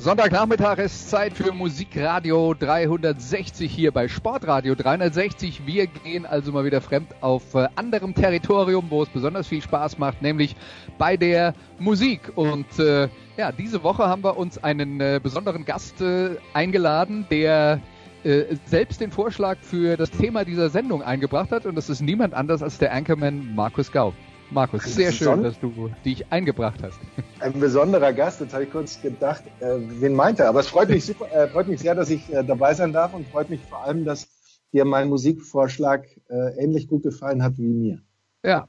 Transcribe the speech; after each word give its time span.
Sonntagnachmittag 0.00 0.78
ist 0.78 1.10
Zeit 1.10 1.34
für 1.34 1.52
Musikradio 1.52 2.54
360 2.58 3.70
hier 3.70 3.92
bei 3.92 4.08
Sportradio 4.08 4.74
360. 4.74 5.66
Wir 5.66 5.88
gehen 5.88 6.24
also 6.24 6.52
mal 6.52 6.64
wieder 6.64 6.80
fremd 6.80 7.14
auf 7.20 7.54
äh, 7.54 7.68
anderem 7.76 8.14
Territorium, 8.14 8.86
wo 8.88 9.02
es 9.02 9.10
besonders 9.10 9.46
viel 9.46 9.60
Spaß 9.60 9.98
macht, 9.98 10.22
nämlich 10.22 10.56
bei 10.96 11.18
der 11.18 11.52
Musik. 11.78 12.32
Und 12.34 12.78
äh, 12.78 13.10
ja, 13.36 13.52
diese 13.52 13.82
Woche 13.82 14.06
haben 14.06 14.24
wir 14.24 14.38
uns 14.38 14.56
einen 14.56 15.02
äh, 15.02 15.20
besonderen 15.22 15.66
Gast 15.66 16.00
äh, 16.00 16.30
eingeladen, 16.54 17.26
der 17.30 17.82
äh, 18.24 18.56
selbst 18.64 19.02
den 19.02 19.10
Vorschlag 19.10 19.58
für 19.60 19.98
das 19.98 20.10
Thema 20.10 20.46
dieser 20.46 20.70
Sendung 20.70 21.02
eingebracht 21.02 21.52
hat. 21.52 21.66
Und 21.66 21.74
das 21.74 21.90
ist 21.90 22.00
niemand 22.00 22.32
anders 22.32 22.62
als 22.62 22.78
der 22.78 22.94
Anchorman 22.94 23.54
Markus 23.54 23.92
Gau. 23.92 24.14
Markus, 24.50 24.84
sehr 24.84 25.12
schön, 25.12 25.42
dass 25.42 25.58
du 25.58 25.90
dich 26.04 26.30
eingebracht 26.32 26.82
hast. 26.82 26.98
Ein 27.40 27.58
besonderer 27.58 28.12
Gast, 28.12 28.40
jetzt 28.40 28.52
habe 28.52 28.64
ich 28.64 28.70
kurz 28.70 29.00
gedacht, 29.00 29.44
äh, 29.60 29.76
wen 30.00 30.14
meint 30.14 30.40
er? 30.40 30.48
Aber 30.48 30.60
es 30.60 30.68
freut 30.68 30.88
mich, 30.88 31.04
super, 31.04 31.30
äh, 31.32 31.48
freut 31.48 31.68
mich 31.68 31.80
sehr, 31.80 31.94
dass 31.94 32.10
ich 32.10 32.32
äh, 32.32 32.44
dabei 32.44 32.74
sein 32.74 32.92
darf 32.92 33.14
und 33.14 33.28
freut 33.28 33.48
mich 33.48 33.60
vor 33.66 33.84
allem, 33.84 34.04
dass 34.04 34.28
dir 34.72 34.84
mein 34.84 35.08
Musikvorschlag 35.08 36.06
äh, 36.28 36.62
ähnlich 36.62 36.88
gut 36.88 37.02
gefallen 37.02 37.42
hat 37.42 37.58
wie 37.58 37.68
mir. 37.68 38.02
Ja, 38.44 38.68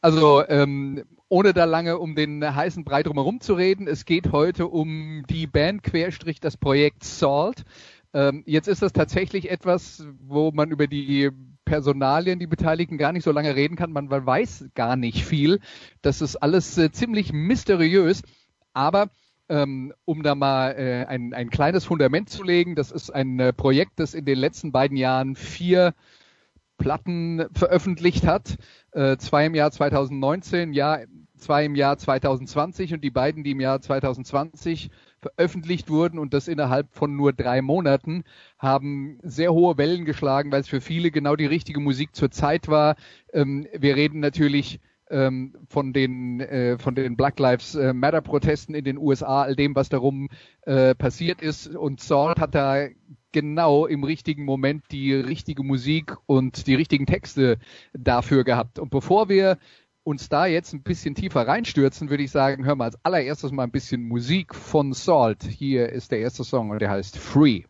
also 0.00 0.46
ähm, 0.46 1.04
ohne 1.28 1.52
da 1.52 1.64
lange 1.64 1.98
um 1.98 2.14
den 2.14 2.42
heißen 2.42 2.84
Brei 2.84 3.02
drumherum 3.02 3.40
zu 3.40 3.54
reden, 3.54 3.88
es 3.88 4.04
geht 4.04 4.32
heute 4.32 4.68
um 4.68 5.24
die 5.28 5.46
Band 5.46 5.82
Querstrich 5.82 6.40
das 6.40 6.56
Projekt 6.56 7.04
Salt. 7.04 7.64
Ähm, 8.14 8.44
jetzt 8.46 8.68
ist 8.68 8.82
das 8.82 8.92
tatsächlich 8.92 9.50
etwas, 9.50 10.06
wo 10.20 10.52
man 10.52 10.70
über 10.70 10.86
die 10.86 11.30
Personalien, 11.66 12.38
die 12.38 12.46
Beteiligten 12.46 12.96
gar 12.96 13.12
nicht 13.12 13.24
so 13.24 13.32
lange 13.32 13.54
reden 13.54 13.76
kann. 13.76 13.92
Man, 13.92 14.06
man 14.06 14.24
weiß 14.24 14.70
gar 14.74 14.96
nicht 14.96 15.26
viel. 15.26 15.60
Das 16.00 16.22
ist 16.22 16.36
alles 16.36 16.78
äh, 16.78 16.90
ziemlich 16.90 17.34
mysteriös. 17.34 18.22
Aber 18.72 19.10
ähm, 19.50 19.92
um 20.06 20.22
da 20.22 20.34
mal 20.34 20.70
äh, 20.72 21.04
ein, 21.06 21.34
ein 21.34 21.50
kleines 21.50 21.84
Fundament 21.84 22.30
zu 22.30 22.42
legen, 22.42 22.74
das 22.74 22.90
ist 22.90 23.10
ein 23.10 23.38
äh, 23.38 23.52
Projekt, 23.52 24.00
das 24.00 24.14
in 24.14 24.24
den 24.24 24.38
letzten 24.38 24.72
beiden 24.72 24.96
Jahren 24.96 25.36
vier 25.36 25.94
Platten 26.78 27.46
veröffentlicht 27.52 28.26
hat. 28.26 28.56
Äh, 28.92 29.16
zwei 29.18 29.46
im 29.46 29.54
Jahr 29.54 29.70
2019, 29.70 30.72
ja, 30.72 31.00
zwei 31.36 31.64
im 31.64 31.74
Jahr 31.74 31.98
2020 31.98 32.94
und 32.94 33.02
die 33.02 33.10
beiden, 33.10 33.44
die 33.44 33.52
im 33.52 33.60
Jahr 33.60 33.80
2020 33.80 34.90
veröffentlicht 35.26 35.90
wurden 35.90 36.18
und 36.18 36.34
das 36.34 36.48
innerhalb 36.48 36.94
von 36.94 37.16
nur 37.16 37.32
drei 37.32 37.62
Monaten, 37.62 38.24
haben 38.58 39.18
sehr 39.22 39.52
hohe 39.52 39.76
Wellen 39.78 40.04
geschlagen, 40.04 40.52
weil 40.52 40.60
es 40.60 40.68
für 40.68 40.80
viele 40.80 41.10
genau 41.10 41.36
die 41.36 41.46
richtige 41.46 41.80
Musik 41.80 42.14
zur 42.14 42.30
Zeit 42.30 42.68
war. 42.68 42.96
Ähm, 43.32 43.66
wir 43.72 43.96
reden 43.96 44.20
natürlich 44.20 44.80
ähm, 45.10 45.54
von 45.68 45.92
den 45.92 46.40
äh, 46.40 46.78
von 46.78 46.94
den 46.94 47.16
Black 47.16 47.38
Lives 47.38 47.74
äh, 47.74 47.92
Matter 47.92 48.20
Protesten 48.20 48.74
in 48.74 48.84
den 48.84 48.98
USA, 48.98 49.42
all 49.42 49.56
dem, 49.56 49.74
was 49.74 49.88
darum 49.88 50.28
äh, 50.62 50.94
passiert 50.94 51.42
ist. 51.42 51.68
Und 51.68 52.00
Salt 52.00 52.40
hat 52.40 52.54
da 52.54 52.88
genau 53.32 53.86
im 53.86 54.02
richtigen 54.02 54.44
Moment 54.44 54.84
die 54.90 55.12
richtige 55.12 55.62
Musik 55.62 56.16
und 56.26 56.66
die 56.66 56.74
richtigen 56.74 57.06
Texte 57.06 57.58
dafür 57.92 58.44
gehabt. 58.44 58.78
Und 58.78 58.90
bevor 58.90 59.28
wir 59.28 59.58
uns 60.06 60.28
da 60.28 60.46
jetzt 60.46 60.72
ein 60.72 60.82
bisschen 60.82 61.16
tiefer 61.16 61.48
reinstürzen, 61.48 62.10
würde 62.10 62.22
ich 62.22 62.30
sagen, 62.30 62.64
hören 62.64 62.78
wir 62.78 62.84
als 62.84 63.04
allererstes 63.04 63.50
mal 63.50 63.64
ein 63.64 63.72
bisschen 63.72 64.06
Musik 64.06 64.54
von 64.54 64.92
Salt. 64.92 65.42
Hier 65.42 65.88
ist 65.88 66.12
der 66.12 66.20
erste 66.20 66.44
Song 66.44 66.70
und 66.70 66.80
der 66.80 66.90
heißt 66.90 67.18
Free. 67.18 67.64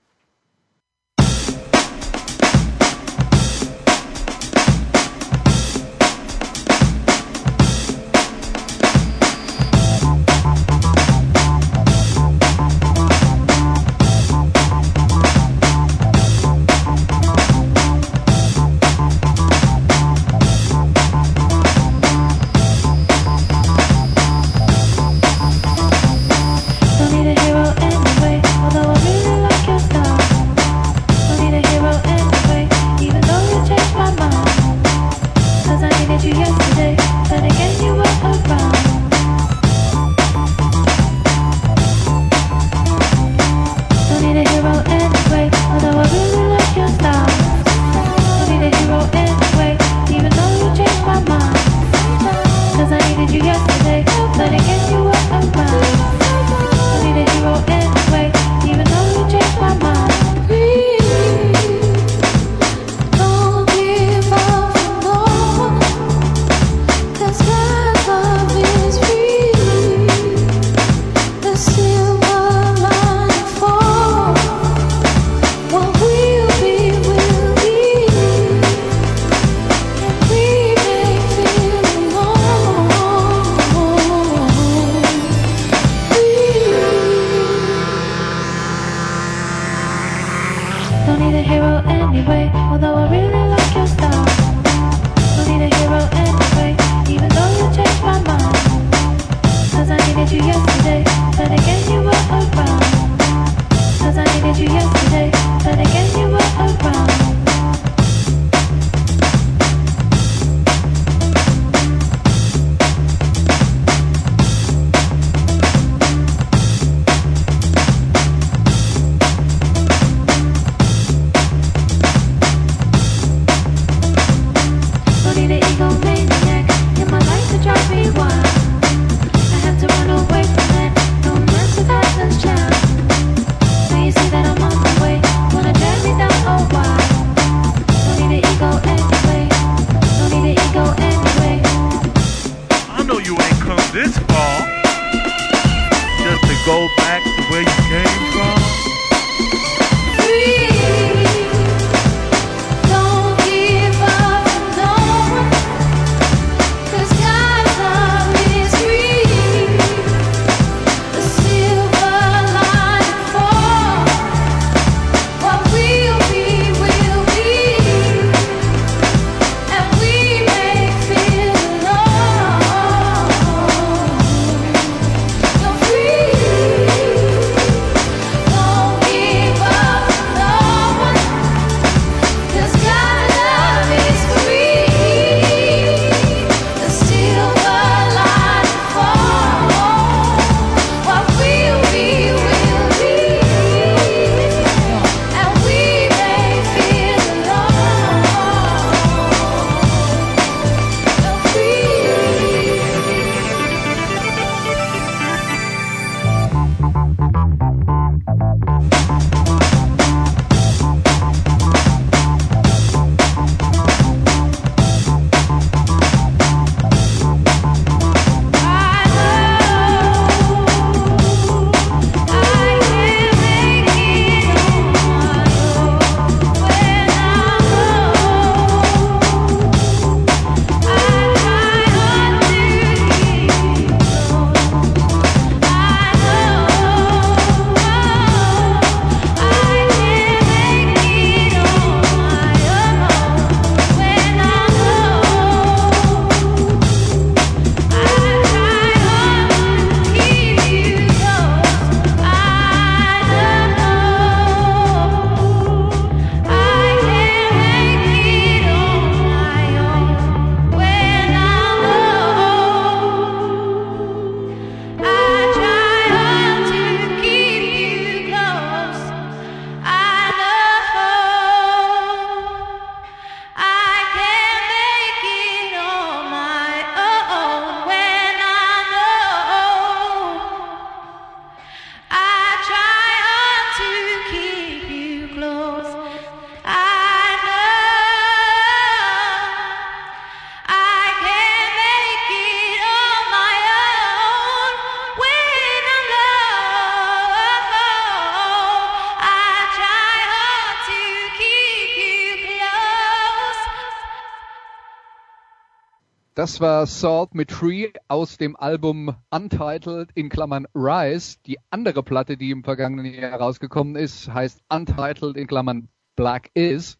Das 306.46 306.60
war 306.60 306.86
Salt 306.86 307.34
mit 307.34 307.50
Free 307.50 307.88
aus 308.06 308.38
dem 308.38 308.54
Album 308.54 309.16
Untitled 309.30 310.10
in 310.14 310.28
Klammern 310.28 310.68
Rise. 310.76 311.38
Die 311.44 311.58
andere 311.70 312.04
Platte, 312.04 312.36
die 312.36 312.52
im 312.52 312.62
vergangenen 312.62 313.12
Jahr 313.12 313.40
rausgekommen 313.40 313.96
ist, 313.96 314.32
heißt 314.32 314.62
Untitled 314.68 315.36
in 315.36 315.48
Klammern 315.48 315.88
Black 316.14 316.50
Is. 316.54 316.98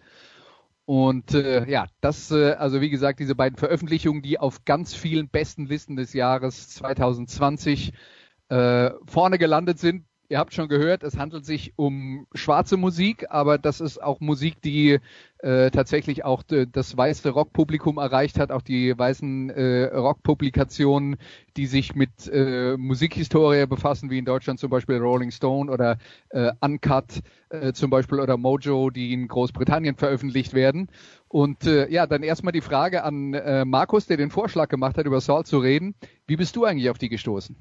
Und 0.84 1.32
äh, 1.32 1.64
ja, 1.70 1.86
das, 2.00 2.32
äh, 2.32 2.54
also 2.54 2.80
wie 2.80 2.90
gesagt, 2.90 3.20
diese 3.20 3.36
beiden 3.36 3.56
Veröffentlichungen, 3.56 4.20
die 4.20 4.40
auf 4.40 4.64
ganz 4.64 4.96
vielen 4.96 5.28
besten 5.28 5.66
Listen 5.66 5.94
des 5.94 6.12
Jahres 6.12 6.70
2020 6.70 7.92
äh, 8.48 8.90
vorne 9.06 9.38
gelandet 9.38 9.78
sind, 9.78 10.06
ihr 10.28 10.38
habt 10.38 10.54
schon 10.54 10.68
gehört, 10.68 11.02
es 11.02 11.16
handelt 11.16 11.44
sich 11.44 11.72
um 11.76 12.26
schwarze 12.34 12.76
Musik, 12.76 13.26
aber 13.30 13.58
das 13.58 13.80
ist 13.80 14.02
auch 14.02 14.20
Musik, 14.20 14.60
die 14.62 14.98
äh, 15.38 15.70
tatsächlich 15.70 16.24
auch 16.24 16.42
das 16.42 16.96
weiße 16.96 17.30
Rockpublikum 17.30 17.98
erreicht 17.98 18.38
hat, 18.38 18.50
auch 18.50 18.62
die 18.62 18.96
weißen 18.96 19.50
äh, 19.50 19.84
Rockpublikationen, 19.94 21.16
die 21.56 21.66
sich 21.66 21.94
mit 21.94 22.10
äh, 22.32 22.76
Musikhistorie 22.76 23.66
befassen, 23.66 24.10
wie 24.10 24.18
in 24.18 24.24
Deutschland 24.24 24.58
zum 24.58 24.70
Beispiel 24.70 24.96
Rolling 24.96 25.30
Stone 25.30 25.70
oder 25.70 25.98
äh, 26.30 26.52
Uncut 26.60 27.22
äh, 27.50 27.72
zum 27.72 27.90
Beispiel 27.90 28.20
oder 28.20 28.36
Mojo, 28.36 28.90
die 28.90 29.12
in 29.12 29.28
Großbritannien 29.28 29.96
veröffentlicht 29.96 30.54
werden. 30.54 30.88
Und 31.28 31.66
äh, 31.66 31.88
ja, 31.90 32.06
dann 32.06 32.22
erstmal 32.22 32.52
die 32.52 32.60
Frage 32.60 33.04
an 33.04 33.34
äh, 33.34 33.64
Markus, 33.64 34.06
der 34.06 34.16
den 34.16 34.30
Vorschlag 34.30 34.68
gemacht 34.68 34.96
hat, 34.98 35.06
über 35.06 35.20
Salt 35.20 35.46
zu 35.46 35.58
reden. 35.58 35.94
Wie 36.26 36.36
bist 36.36 36.56
du 36.56 36.64
eigentlich 36.64 36.90
auf 36.90 36.98
die 36.98 37.08
gestoßen? 37.08 37.56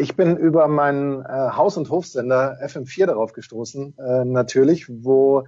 Ich 0.00 0.16
bin 0.16 0.38
über 0.38 0.66
meinen 0.66 1.20
äh, 1.26 1.28
Haus- 1.28 1.76
und 1.76 1.90
Hofsender 1.90 2.56
FM4 2.64 3.04
darauf 3.04 3.34
gestoßen, 3.34 3.98
äh, 3.98 4.24
natürlich, 4.24 4.86
wo 4.88 5.44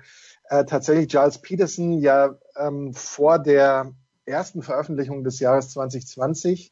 äh, 0.51 0.67
tatsächlich 0.67 1.09
Giles 1.09 1.39
Peterson 1.39 1.95
ja 1.95 2.35
ähm, 2.59 2.93
vor 2.93 3.39
der 3.39 3.93
ersten 4.27 4.61
Veröffentlichung 4.61 5.25
des 5.25 5.41
Jahres 5.41 5.71
2020 5.71 6.71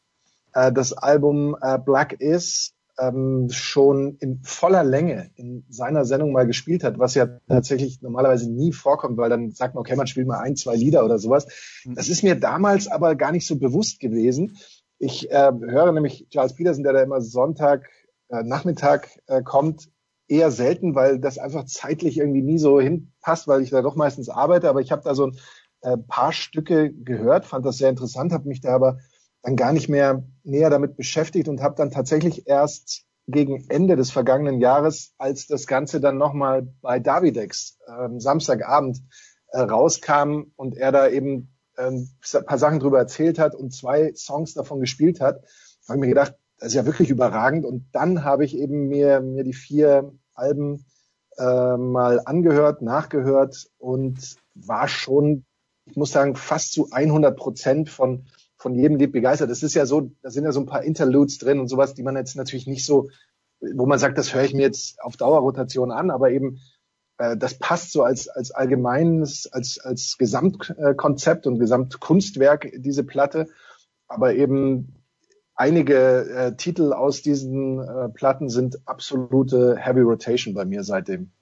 äh, 0.52 0.70
das 0.70 0.92
Album 0.92 1.56
äh, 1.58 1.78
Black 1.78 2.20
Is 2.20 2.74
ähm, 2.98 3.48
schon 3.50 4.18
in 4.20 4.40
voller 4.42 4.84
Länge 4.84 5.30
in 5.36 5.64
seiner 5.70 6.04
Sendung 6.04 6.32
mal 6.32 6.46
gespielt 6.46 6.84
hat, 6.84 6.98
was 6.98 7.14
ja 7.14 7.28
tatsächlich 7.48 8.02
normalerweise 8.02 8.52
nie 8.52 8.74
vorkommt, 8.74 9.16
weil 9.16 9.30
dann 9.30 9.52
sagt 9.52 9.74
man, 9.74 9.80
okay, 9.80 9.96
man 9.96 10.06
spielt 10.06 10.26
mal 10.26 10.40
ein, 10.40 10.54
zwei 10.54 10.76
Lieder 10.76 11.02
oder 11.02 11.18
sowas. 11.18 11.46
Mhm. 11.86 11.94
Das 11.94 12.10
ist 12.10 12.22
mir 12.22 12.34
damals 12.34 12.88
aber 12.88 13.14
gar 13.14 13.32
nicht 13.32 13.46
so 13.46 13.58
bewusst 13.58 14.00
gewesen. 14.00 14.58
Ich 15.02 15.30
äh, 15.30 15.50
höre 15.60 15.92
nämlich 15.92 16.26
Charles 16.28 16.54
Peterson, 16.54 16.84
der 16.84 16.92
da 16.92 17.02
immer 17.02 17.22
Sonntag 17.22 17.88
äh, 18.28 18.42
Nachmittag 18.42 19.08
äh, 19.28 19.42
kommt, 19.42 19.88
eher 20.28 20.50
selten, 20.50 20.94
weil 20.94 21.18
das 21.18 21.38
einfach 21.38 21.64
zeitlich 21.64 22.18
irgendwie 22.18 22.42
nie 22.42 22.58
so 22.58 22.78
hinpasst, 22.78 23.48
weil 23.48 23.62
ich 23.62 23.70
da 23.70 23.80
doch 23.80 23.96
meistens 23.96 24.28
arbeite. 24.28 24.68
Aber 24.68 24.82
ich 24.82 24.92
habe 24.92 25.02
da 25.02 25.14
so 25.14 25.28
ein 25.28 25.38
äh, 25.80 25.96
paar 25.96 26.32
Stücke 26.32 26.92
gehört, 26.92 27.46
fand 27.46 27.64
das 27.64 27.78
sehr 27.78 27.88
interessant, 27.88 28.32
habe 28.32 28.46
mich 28.46 28.60
da 28.60 28.74
aber 28.74 28.98
dann 29.42 29.56
gar 29.56 29.72
nicht 29.72 29.88
mehr 29.88 30.22
näher 30.44 30.68
damit 30.68 30.98
beschäftigt 30.98 31.48
und 31.48 31.62
habe 31.62 31.76
dann 31.76 31.90
tatsächlich 31.90 32.46
erst 32.46 33.06
gegen 33.26 33.64
Ende 33.70 33.96
des 33.96 34.10
vergangenen 34.10 34.60
Jahres, 34.60 35.14
als 35.16 35.46
das 35.46 35.66
Ganze 35.66 35.98
dann 35.98 36.18
nochmal 36.18 36.68
bei 36.82 36.98
Davidex 37.00 37.78
ähm, 37.88 38.20
Samstagabend 38.20 39.00
äh, 39.48 39.60
rauskam 39.60 40.52
und 40.56 40.76
er 40.76 40.92
da 40.92 41.08
eben 41.08 41.54
ähm, 41.80 42.08
ein 42.34 42.44
paar 42.44 42.58
Sachen 42.58 42.80
drüber 42.80 42.98
erzählt 42.98 43.38
hat 43.38 43.54
und 43.54 43.72
zwei 43.72 44.12
Songs 44.14 44.54
davon 44.54 44.80
gespielt 44.80 45.20
hat, 45.20 45.42
habe 45.88 45.98
ich 45.98 46.00
mir 46.00 46.08
gedacht, 46.08 46.34
das 46.58 46.68
ist 46.68 46.74
ja 46.74 46.86
wirklich 46.86 47.10
überragend. 47.10 47.64
Und 47.64 47.86
dann 47.92 48.24
habe 48.24 48.44
ich 48.44 48.56
eben 48.56 48.88
mir, 48.88 49.20
mir 49.20 49.44
die 49.44 49.54
vier 49.54 50.12
Alben 50.34 50.84
äh, 51.38 51.76
mal 51.76 52.20
angehört, 52.24 52.82
nachgehört 52.82 53.68
und 53.78 54.36
war 54.54 54.88
schon, 54.88 55.44
ich 55.86 55.96
muss 55.96 56.12
sagen, 56.12 56.36
fast 56.36 56.72
zu 56.72 56.88
100 56.90 57.36
Prozent 57.36 57.88
von, 57.88 58.26
von 58.56 58.74
jedem 58.74 58.96
Lied 58.96 59.12
begeistert. 59.12 59.50
Das 59.50 59.62
ist 59.62 59.74
ja 59.74 59.86
so, 59.86 60.10
da 60.22 60.30
sind 60.30 60.44
ja 60.44 60.52
so 60.52 60.60
ein 60.60 60.66
paar 60.66 60.82
Interludes 60.82 61.38
drin 61.38 61.60
und 61.60 61.68
sowas, 61.68 61.94
die 61.94 62.02
man 62.02 62.16
jetzt 62.16 62.36
natürlich 62.36 62.66
nicht 62.66 62.84
so, 62.84 63.08
wo 63.60 63.86
man 63.86 63.98
sagt, 63.98 64.18
das 64.18 64.34
höre 64.34 64.44
ich 64.44 64.54
mir 64.54 64.62
jetzt 64.62 65.00
auf 65.02 65.16
Dauerrotation 65.16 65.90
an, 65.90 66.10
aber 66.10 66.30
eben 66.30 66.60
äh, 67.20 67.36
das 67.36 67.58
passt 67.58 67.92
so 67.92 68.02
als, 68.02 68.28
als 68.28 68.50
allgemeines, 68.50 69.46
als, 69.52 69.78
als 69.78 70.16
Gesamtkonzept 70.18 71.46
und 71.46 71.58
Gesamtkunstwerk, 71.58 72.72
diese 72.76 73.04
Platte. 73.04 73.46
Aber 74.08 74.34
eben 74.34 75.04
einige 75.54 75.96
äh, 76.30 76.56
Titel 76.56 76.94
aus 76.94 77.20
diesen 77.20 77.78
äh, 77.78 78.08
Platten 78.08 78.48
sind 78.48 78.80
absolute 78.86 79.76
Heavy 79.76 80.00
Rotation 80.00 80.54
bei 80.54 80.64
mir 80.64 80.82
seitdem. 80.82 81.32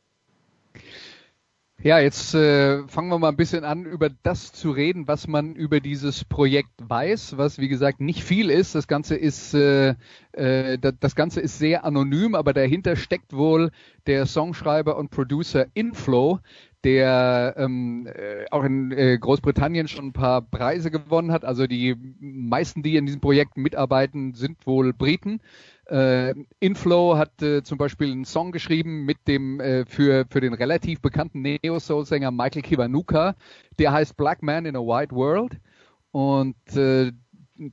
Ja, 1.81 2.01
jetzt 2.01 2.35
äh, 2.35 2.89
fangen 2.89 3.09
wir 3.09 3.21
mal 3.21 3.29
ein 3.29 3.37
bisschen 3.37 3.63
an, 3.63 3.85
über 3.85 4.11
das 4.25 4.51
zu 4.53 4.73
reden, 4.73 5.07
was 5.07 5.29
man 5.29 5.55
über 5.55 5.79
dieses 5.79 6.25
Projekt 6.25 6.73
weiß, 6.83 7.37
was 7.37 7.59
wie 7.59 7.69
gesagt 7.69 8.01
nicht 8.01 8.25
viel 8.25 8.51
ist. 8.51 8.75
Das 8.75 8.89
Ganze 8.89 9.15
ist 9.15 9.55
äh, 9.55 9.95
äh, 10.33 10.79
das 10.99 11.15
Ganze 11.15 11.41
ist 11.41 11.59
sehr 11.61 11.85
anonym, 11.85 12.35
aber 12.35 12.53
dahinter 12.53 12.97
steckt 12.97 13.33
wohl 13.33 13.71
der 14.09 14.27
Songschreiber 14.27 14.97
und 14.97 15.11
Producer 15.11 15.67
Inflow, 15.75 16.41
der 16.83 17.55
ähm, 17.57 18.09
äh, 18.09 18.47
auch 18.51 18.65
in 18.65 18.91
äh, 18.91 19.17
Großbritannien 19.17 19.87
schon 19.87 20.07
ein 20.07 20.13
paar 20.13 20.43
Preise 20.43 20.91
gewonnen 20.91 21.31
hat. 21.31 21.45
Also 21.45 21.69
die 21.69 21.95
meisten, 22.19 22.83
die 22.83 22.97
in 22.97 23.07
diesem 23.07 23.21
Projekt 23.21 23.57
mitarbeiten, 23.57 24.35
sind 24.35 24.67
wohl 24.67 24.93
Briten. 24.93 25.41
Äh, 25.89 26.35
Inflow 26.61 27.17
hat 27.17 27.43
äh, 27.43 27.63
zum 27.63 27.79
Beispiel 27.79 28.13
einen 28.13 28.27
Song 28.27 28.53
geschrieben 28.53 29.07
mit 29.07 29.27
dem 29.27 29.59
äh, 29.59 29.87
für 29.87 30.27
für 30.29 30.41
den 30.41 30.53
relativ 30.53 31.01
bekannten 31.01 31.41
Neo 31.41 31.79
Soul 31.79 32.05
Sänger 32.05 32.31
Michael 32.31 32.63
Kiwanuka. 32.63 33.35
Der 33.79 33.93
heißt 33.93 34.17
Black 34.17 34.43
Man 34.43 34.67
in 34.67 34.77
a 34.77 34.81
White 34.81 35.15
World 35.15 35.59
und 36.11 36.57
äh, 36.77 37.13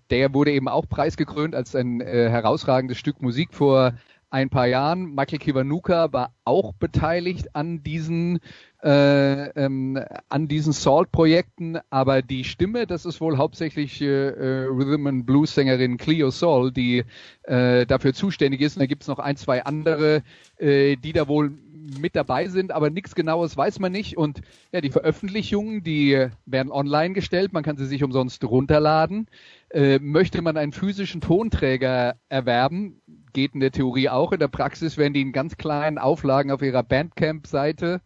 der 0.10 0.34
wurde 0.34 0.52
eben 0.52 0.68
auch 0.68 0.88
preisgekrönt 0.88 1.56
als 1.56 1.76
ein 1.76 2.02
äh, 2.02 2.30
herausragendes 2.30 2.98
Stück 2.98 3.22
Musik 3.22 3.54
vor 3.54 3.94
ein 4.30 4.50
paar 4.50 4.68
Jahren. 4.68 5.16
Michael 5.16 5.40
Kiwanuka 5.40 6.12
war 6.14 6.34
auch 6.44 6.74
beteiligt 6.74 7.56
an 7.56 7.84
diesen 7.84 8.40
äh, 8.84 9.50
ähm, 9.50 10.00
an 10.30 10.48
diesen 10.48 10.72
Salt-Projekten, 10.72 11.80
aber 11.90 12.22
die 12.22 12.44
Stimme, 12.44 12.86
das 12.86 13.06
ist 13.06 13.20
wohl 13.20 13.38
hauptsächlich 13.38 14.00
äh, 14.02 14.06
äh, 14.06 14.66
Rhythm 14.66 15.08
and 15.08 15.26
Blues 15.26 15.56
Sängerin 15.56 15.98
Cleo 15.98 16.30
Sol, 16.30 16.72
die 16.72 17.04
äh, 17.44 17.86
dafür 17.88 18.14
zuständig 18.14 18.62
ist. 18.62 18.76
Und 18.78 18.82
da 18.82 18.86
gibt 18.86 19.02
es 19.02 19.08
noch 19.08 19.18
ein, 19.18 19.38
zwei 19.38 19.66
andere, 19.66 20.22
äh, 20.58 20.98
die 20.98 21.14
da 21.14 21.28
wohl 21.28 21.52
mit 22.00 22.16
dabei 22.16 22.48
sind, 22.48 22.72
aber 22.72 22.90
nichts 22.90 23.16
Genaues 23.16 23.56
weiß 23.58 23.80
man 23.80 23.92
nicht. 23.92 24.18
Und 24.18 24.42
ja, 24.72 24.82
die 24.82 24.92
Veröffentlichungen, 24.92 25.84
die 25.84 26.28
werden 26.46 26.72
online 26.72 27.14
gestellt, 27.14 27.54
man 27.54 27.64
kann 27.64 27.78
sie 27.78 27.86
sich 27.86 28.04
umsonst 28.04 28.44
runterladen. 28.44 29.28
Äh, 29.70 30.00
möchte 30.00 30.42
man 30.42 30.58
einen 30.58 30.72
physischen 30.72 31.22
Tonträger 31.22 32.18
erwerben, 32.30 33.02
geht 33.36 33.54
in 33.54 33.60
der 33.60 33.72
Theorie 33.72 34.10
auch. 34.10 34.32
In 34.32 34.40
der 34.40 34.48
Praxis 34.48 34.98
werden 34.98 35.14
die 35.14 35.22
in 35.22 35.32
ganz 35.32 35.58
kleinen 35.58 36.00
Auflagen 36.00 36.50
auf 36.50 36.64
ihrer 36.64 36.82
Bandcamp-Seite 36.82 38.02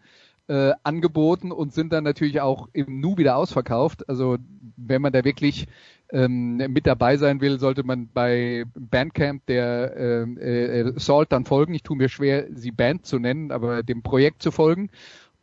äh, 0.49 0.71
angeboten 0.83 1.51
und 1.53 1.73
sind 1.73 1.93
dann 1.93 2.03
natürlich 2.03 2.41
auch 2.41 2.67
im 2.73 2.99
Nu 2.99 3.17
wieder 3.17 3.37
ausverkauft. 3.37 4.09
Also 4.09 4.37
wenn 4.75 5.01
man 5.01 5.13
da 5.13 5.23
wirklich 5.23 5.67
ähm, 6.11 6.57
mit 6.57 6.87
dabei 6.87 7.17
sein 7.17 7.39
will, 7.39 7.59
sollte 7.59 7.83
man 7.83 8.09
bei 8.11 8.65
Bandcamp 8.75 9.45
der 9.45 9.95
äh, 9.95 10.21
äh, 10.23 10.93
Salt 10.97 11.31
dann 11.31 11.45
folgen. 11.45 11.75
Ich 11.75 11.83
tue 11.83 11.95
mir 11.95 12.09
schwer, 12.09 12.47
sie 12.51 12.71
Band 12.71 13.05
zu 13.05 13.19
nennen, 13.19 13.51
aber 13.51 13.83
dem 13.83 14.01
Projekt 14.01 14.41
zu 14.41 14.51
folgen. 14.51 14.89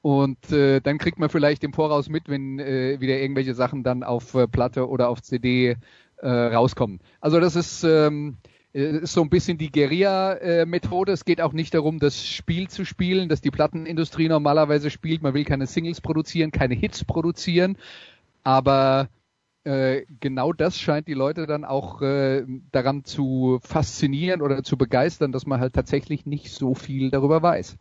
Und 0.03 0.51
äh, 0.51 0.81
dann 0.81 0.99
kriegt 0.99 1.19
man 1.19 1.29
vielleicht 1.29 1.63
im 1.63 1.73
Voraus 1.73 2.09
mit, 2.09 2.29
wenn 2.29 2.59
äh, 2.59 3.01
wieder 3.01 3.19
irgendwelche 3.19 3.55
Sachen 3.55 3.85
dann 3.85 4.03
auf 4.03 4.35
äh, 4.35 4.49
Platte 4.49 4.89
oder 4.89 5.09
auf 5.09 5.23
CD 5.23 5.77
äh, 6.17 6.29
rauskommen. 6.29 7.01
Also 7.21 7.39
das 7.41 7.57
ist 7.57 7.85
ähm, 7.85 8.39
äh, 8.45 8.56
ist 8.77 9.15
so 9.15 9.23
ein 9.23 9.31
bisschen 9.31 9.57
die 9.57 9.73
Guerilla-Methode. 9.73 11.13
Es 11.13 11.25
geht 11.25 11.41
auch 11.41 11.55
nicht 11.55 11.73
darum, 11.73 11.99
das 11.99 12.27
Spiel 12.27 12.69
zu 12.69 12.85
spielen, 12.85 13.29
das 13.29 13.41
die 13.41 13.51
Plattenindustrie 13.51 14.29
normalerweise 14.29 14.91
spielt. 14.91 15.23
Man 15.23 15.33
will 15.33 15.45
keine 15.45 15.67
Singles 15.67 16.03
produzieren, 16.03 16.51
keine 16.51 16.75
Hits 16.75 17.05
produzieren. 17.05 17.79
Aber 18.43 19.09
äh, 19.65 20.05
genau 20.21 20.53
das 20.53 20.79
scheint 20.79 21.09
die 21.09 21.15
Leute 21.15 21.47
dann 21.47 21.65
auch 21.65 22.03
äh, 22.03 22.45
daran 22.71 23.05
zu 23.05 23.61
faszinieren 23.63 24.43
oder 24.43 24.63
zu 24.63 24.77
begeistern, 24.77 25.33
dass 25.33 25.47
man 25.47 25.59
halt 25.59 25.73
tatsächlich 25.73 26.27
nicht 26.27 26.51
so 26.53 26.75
viel 26.75 27.11
darüber 27.11 27.43
weiß. 27.43 27.79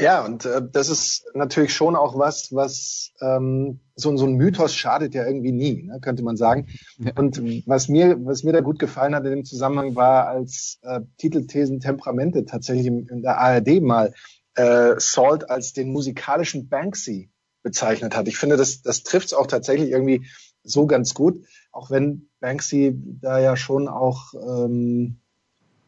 Ja, 0.00 0.24
und 0.24 0.44
äh, 0.44 0.62
das 0.70 0.88
ist 0.88 1.24
natürlich 1.34 1.74
schon 1.74 1.96
auch 1.96 2.16
was, 2.16 2.54
was 2.54 3.12
ähm, 3.20 3.80
so, 3.96 4.16
so 4.16 4.26
ein 4.26 4.34
Mythos 4.34 4.74
schadet 4.74 5.12
ja 5.14 5.26
irgendwie 5.26 5.50
nie, 5.50 5.82
ne, 5.82 5.98
könnte 6.00 6.22
man 6.22 6.36
sagen. 6.36 6.68
Ja. 6.98 7.12
Und 7.16 7.42
was 7.66 7.88
mir, 7.88 8.16
was 8.24 8.44
mir 8.44 8.52
da 8.52 8.60
gut 8.60 8.78
gefallen 8.78 9.14
hat 9.14 9.24
in 9.24 9.30
dem 9.30 9.44
Zusammenhang 9.44 9.96
war, 9.96 10.28
als 10.28 10.78
äh, 10.82 11.00
Titelthesen 11.16 11.80
Temperamente 11.80 12.44
tatsächlich 12.44 12.86
in, 12.86 13.22
der 13.22 13.38
ARD 13.38 13.82
mal 13.82 14.14
äh, 14.54 14.94
Salt 14.98 15.50
als 15.50 15.72
den 15.72 15.90
musikalischen 15.90 16.68
Banksy 16.68 17.30
bezeichnet 17.64 18.16
hat. 18.16 18.28
Ich 18.28 18.36
finde, 18.36 18.56
das, 18.56 18.82
das 18.82 19.02
trifft 19.02 19.26
es 19.26 19.34
auch 19.34 19.48
tatsächlich 19.48 19.90
irgendwie 19.90 20.26
so 20.62 20.86
ganz 20.86 21.12
gut, 21.12 21.44
auch 21.72 21.90
wenn 21.90 22.28
Banksy 22.38 22.94
da 23.20 23.40
ja 23.40 23.56
schon 23.56 23.88
auch, 23.88 24.32
ähm, 24.34 25.18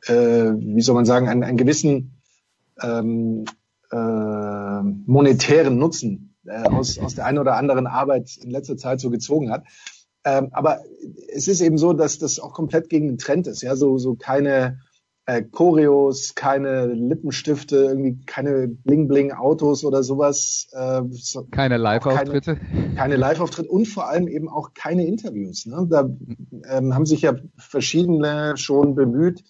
äh, 0.06 0.12
wie 0.12 0.82
soll 0.82 0.96
man 0.96 1.06
sagen, 1.06 1.28
einen, 1.28 1.44
einen 1.44 1.58
gewissen 1.58 2.20
ähm, 2.82 3.44
äh, 3.90 4.82
monetären 5.06 5.78
Nutzen 5.78 6.34
äh, 6.46 6.62
aus, 6.62 6.98
aus 6.98 7.14
der 7.14 7.26
einen 7.26 7.38
oder 7.38 7.56
anderen 7.56 7.86
Arbeit 7.86 8.36
in 8.42 8.50
letzter 8.50 8.76
Zeit 8.76 9.00
so 9.00 9.10
gezogen 9.10 9.50
hat. 9.50 9.64
Ähm, 10.24 10.48
aber 10.52 10.82
es 11.34 11.48
ist 11.48 11.60
eben 11.60 11.78
so, 11.78 11.92
dass 11.92 12.18
das 12.18 12.38
auch 12.38 12.52
komplett 12.52 12.88
gegen 12.90 13.08
den 13.08 13.18
Trend 13.18 13.46
ist. 13.46 13.62
Ja, 13.62 13.74
so, 13.76 13.96
so 13.96 14.14
keine 14.14 14.80
äh, 15.26 15.42
Choreos, 15.42 16.34
keine 16.34 16.86
Lippenstifte, 16.86 17.76
irgendwie 17.76 18.20
keine 18.26 18.68
Bling-Bling-Autos 18.68 19.84
oder 19.84 20.02
sowas. 20.02 20.68
Äh, 20.72 21.02
so, 21.10 21.44
keine 21.50 21.76
Live-Auftritte. 21.76 22.56
Keine, 22.56 22.94
keine 22.94 23.16
Live-Auftritte 23.16 23.70
und 23.70 23.86
vor 23.86 24.08
allem 24.08 24.28
eben 24.28 24.48
auch 24.48 24.74
keine 24.74 25.06
Interviews. 25.06 25.66
Ne? 25.66 25.86
Da 25.88 26.10
ähm, 26.68 26.94
haben 26.94 27.06
sich 27.06 27.22
ja 27.22 27.34
verschiedene 27.56 28.56
schon 28.56 28.94
bemüht, 28.94 29.42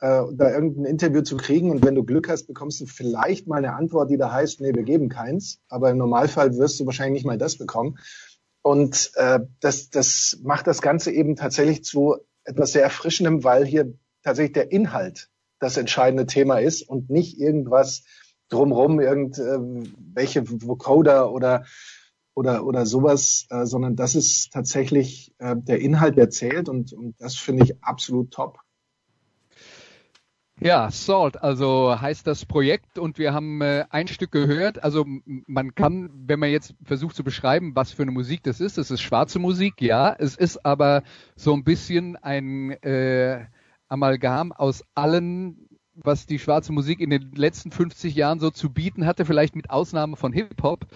äh, 0.00 0.22
da 0.32 0.50
irgendein 0.50 0.84
Interview 0.84 1.22
zu 1.22 1.36
kriegen. 1.36 1.70
Und 1.70 1.84
wenn 1.84 1.94
du 1.94 2.04
Glück 2.04 2.28
hast, 2.28 2.46
bekommst 2.46 2.80
du 2.80 2.86
vielleicht 2.86 3.46
mal 3.46 3.58
eine 3.58 3.74
Antwort, 3.74 4.10
die 4.10 4.16
da 4.16 4.32
heißt, 4.32 4.60
nee, 4.60 4.74
wir 4.74 4.82
geben 4.82 5.08
keins. 5.08 5.60
Aber 5.68 5.90
im 5.90 5.98
Normalfall 5.98 6.56
wirst 6.56 6.80
du 6.80 6.86
wahrscheinlich 6.86 7.22
nicht 7.22 7.26
mal 7.26 7.38
das 7.38 7.56
bekommen. 7.56 7.98
Und 8.62 9.12
äh, 9.16 9.40
das, 9.60 9.90
das 9.90 10.38
macht 10.42 10.66
das 10.66 10.80
Ganze 10.80 11.10
eben 11.12 11.36
tatsächlich 11.36 11.84
zu 11.84 12.16
etwas 12.44 12.72
sehr 12.72 12.82
Erfrischendem, 12.82 13.44
weil 13.44 13.64
hier 13.64 13.94
tatsächlich 14.22 14.54
der 14.54 14.72
Inhalt 14.72 15.28
das 15.58 15.76
entscheidende 15.76 16.26
Thema 16.26 16.58
ist 16.58 16.82
und 16.82 17.10
nicht 17.10 17.38
irgendwas 17.38 18.04
drumrum, 18.48 19.00
irgendwelche 19.00 20.40
äh, 20.40 20.44
Vocoder 20.46 21.32
oder 21.32 21.64
oder 22.34 22.66
oder 22.66 22.84
sowas, 22.84 23.46
äh, 23.50 23.64
sondern 23.64 23.96
das 23.96 24.14
ist 24.14 24.52
tatsächlich 24.52 25.34
äh, 25.38 25.54
der 25.56 25.80
Inhalt, 25.80 26.16
der 26.16 26.30
zählt 26.30 26.68
und, 26.68 26.92
und 26.92 27.20
das 27.20 27.36
finde 27.36 27.64
ich 27.64 27.82
absolut 27.82 28.32
top. 28.32 28.58
Ja, 30.60 30.90
Salt, 30.90 31.42
also 31.42 32.00
heißt 32.00 32.26
das 32.26 32.46
Projekt 32.46 32.98
und 32.98 33.18
wir 33.18 33.34
haben 33.34 33.60
äh, 33.60 33.84
ein 33.90 34.06
Stück 34.06 34.30
gehört. 34.30 34.82
Also 34.82 35.04
man 35.24 35.74
kann, 35.74 36.10
wenn 36.14 36.38
man 36.38 36.50
jetzt 36.50 36.74
versucht 36.84 37.16
zu 37.16 37.24
beschreiben, 37.24 37.74
was 37.74 37.92
für 37.92 38.02
eine 38.02 38.12
Musik 38.12 38.42
das 38.44 38.60
ist, 38.60 38.78
es 38.78 38.90
ist 38.90 39.02
schwarze 39.02 39.40
Musik, 39.40 39.82
ja, 39.82 40.14
es 40.16 40.36
ist 40.36 40.64
aber 40.64 41.02
so 41.34 41.52
ein 41.54 41.64
bisschen 41.64 42.16
ein 42.16 42.70
äh, 42.82 43.46
Amalgam 43.88 44.52
aus 44.52 44.84
allen, 44.94 45.68
was 45.94 46.26
die 46.26 46.38
schwarze 46.38 46.72
Musik 46.72 47.00
in 47.00 47.10
den 47.10 47.32
letzten 47.32 47.72
50 47.72 48.14
Jahren 48.14 48.38
so 48.38 48.50
zu 48.50 48.70
bieten 48.70 49.06
hatte, 49.06 49.24
vielleicht 49.24 49.56
mit 49.56 49.70
Ausnahme 49.70 50.16
von 50.16 50.32
Hip-Hop, 50.32 50.86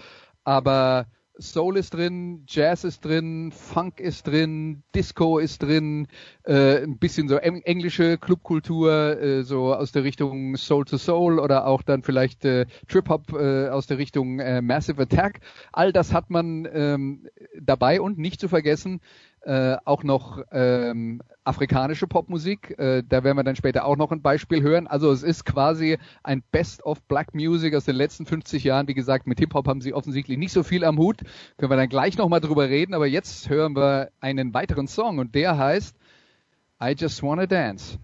aber 0.45 1.07
Soul 1.41 1.77
ist 1.77 1.95
drin, 1.95 2.45
Jazz 2.49 2.83
ist 2.85 3.05
drin, 3.05 3.53
Funk 3.53 4.01
ist 4.01 4.27
drin, 4.27 4.83
Disco 4.95 5.39
ist 5.39 5.63
drin, 5.63 6.09
äh, 6.45 6.83
ein 6.83 6.99
bisschen 6.99 7.29
so 7.29 7.37
englische 7.37 8.19
Clubkultur, 8.19 9.21
äh, 9.21 9.43
so 9.45 9.73
aus 9.73 9.93
der 9.93 10.03
Richtung 10.03 10.57
Soul 10.57 10.85
to 10.85 10.99
Soul 10.99 11.39
oder 11.39 11.67
auch 11.67 11.83
dann 11.83 12.03
vielleicht 12.03 12.45
äh, 12.45 12.67
Trip 12.89 13.09
Hop 13.09 13.33
äh, 13.33 13.69
aus 13.69 13.87
der 13.87 13.99
Richtung 13.99 14.41
äh, 14.41 14.61
Massive 14.63 15.03
Attack. 15.03 15.41
All 15.73 15.93
das 15.93 16.13
hat 16.13 16.29
man 16.29 16.69
ähm, 16.73 17.29
dabei 17.61 18.01
und 18.01 18.19
nicht 18.19 18.41
zu 18.41 18.49
vergessen 18.49 19.01
äh, 19.43 19.77
auch 19.85 20.03
noch 20.05 20.43
ähm, 20.53 21.23
afrikanische 21.45 22.07
Popmusik. 22.07 22.79
Äh, 22.79 23.03
da 23.09 23.25
werden 23.25 23.37
wir 23.37 23.45
dann 23.45 23.57
später 23.57 23.85
auch 23.85 23.97
noch 23.97 24.13
ein 24.13 24.23
Beispiel 24.23 24.63
hören. 24.63 24.87
Also 24.87 25.11
es 25.11 25.23
ist 25.23 25.45
quasi 25.45 25.99
ein 26.23 26.43
Best 26.53 26.85
of 26.85 27.03
Black 27.05 27.35
Music 27.35 27.75
aus 27.75 27.85
den 27.85 27.97
letzten 27.97 28.27
50 28.27 28.65
Jahren. 28.65 28.89
Wie 28.89 28.95
gesagt, 28.95 29.27
mit 29.27 29.39
Hip-Hop 29.39 29.67
haben 29.67 29.81
sie 29.81 29.95
offensichtlich 29.95 30.39
nicht 30.39 30.53
so 30.53 30.63
viel 30.63 30.85
am 30.85 30.99
Hut. 30.99 31.23
Können 31.57 31.71
wir 31.71 31.77
dann 31.77 31.89
gleich 31.89 32.19
nochmal 32.19 32.41
drüber 32.41 32.69
reden. 32.69 32.95
Aber 32.95 33.07
jetzt 33.07 33.49
hören 33.49 33.75
wir 33.75 34.11
einen 34.21 34.55
weiteren 34.55 34.89
Song 34.89 35.19
und 35.19 35.35
der 35.35 35.57
heißt 35.57 35.97
I 36.83 36.95
Just 36.97 37.23
Wanna 37.23 37.47
Dance. 37.47 37.99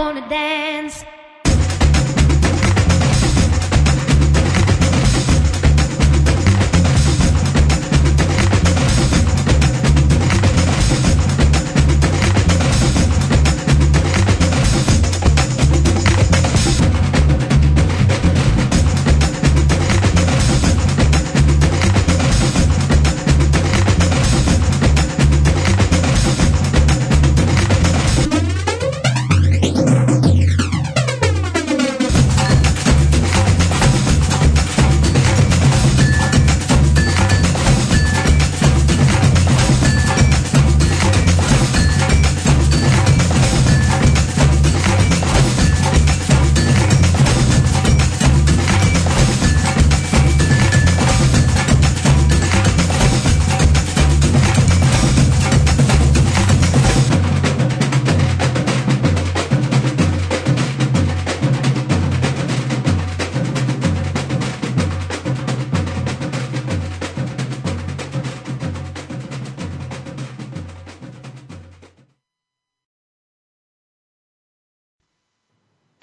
Wanna 0.00 0.26
dance. 0.30 1.04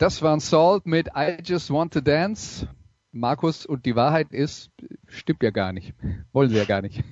Das 0.08 0.22
waren 0.22 0.40
Salt 0.40 0.86
mit 0.86 1.10
I 1.18 1.36
Just 1.44 1.70
Want 1.70 1.92
to 1.92 2.00
Dance. 2.00 2.66
Markus, 3.12 3.66
und 3.66 3.86
die 3.86 3.98
Wahrheit 3.98 4.32
ist, 4.32 4.70
stimmt 5.06 5.44
ja 5.44 5.50
gar 5.50 5.74
nicht. 5.74 5.96
Wollen 6.32 6.50
sie 6.50 6.56
ja 6.56 6.64
gar 6.64 6.82
nicht. 6.82 7.04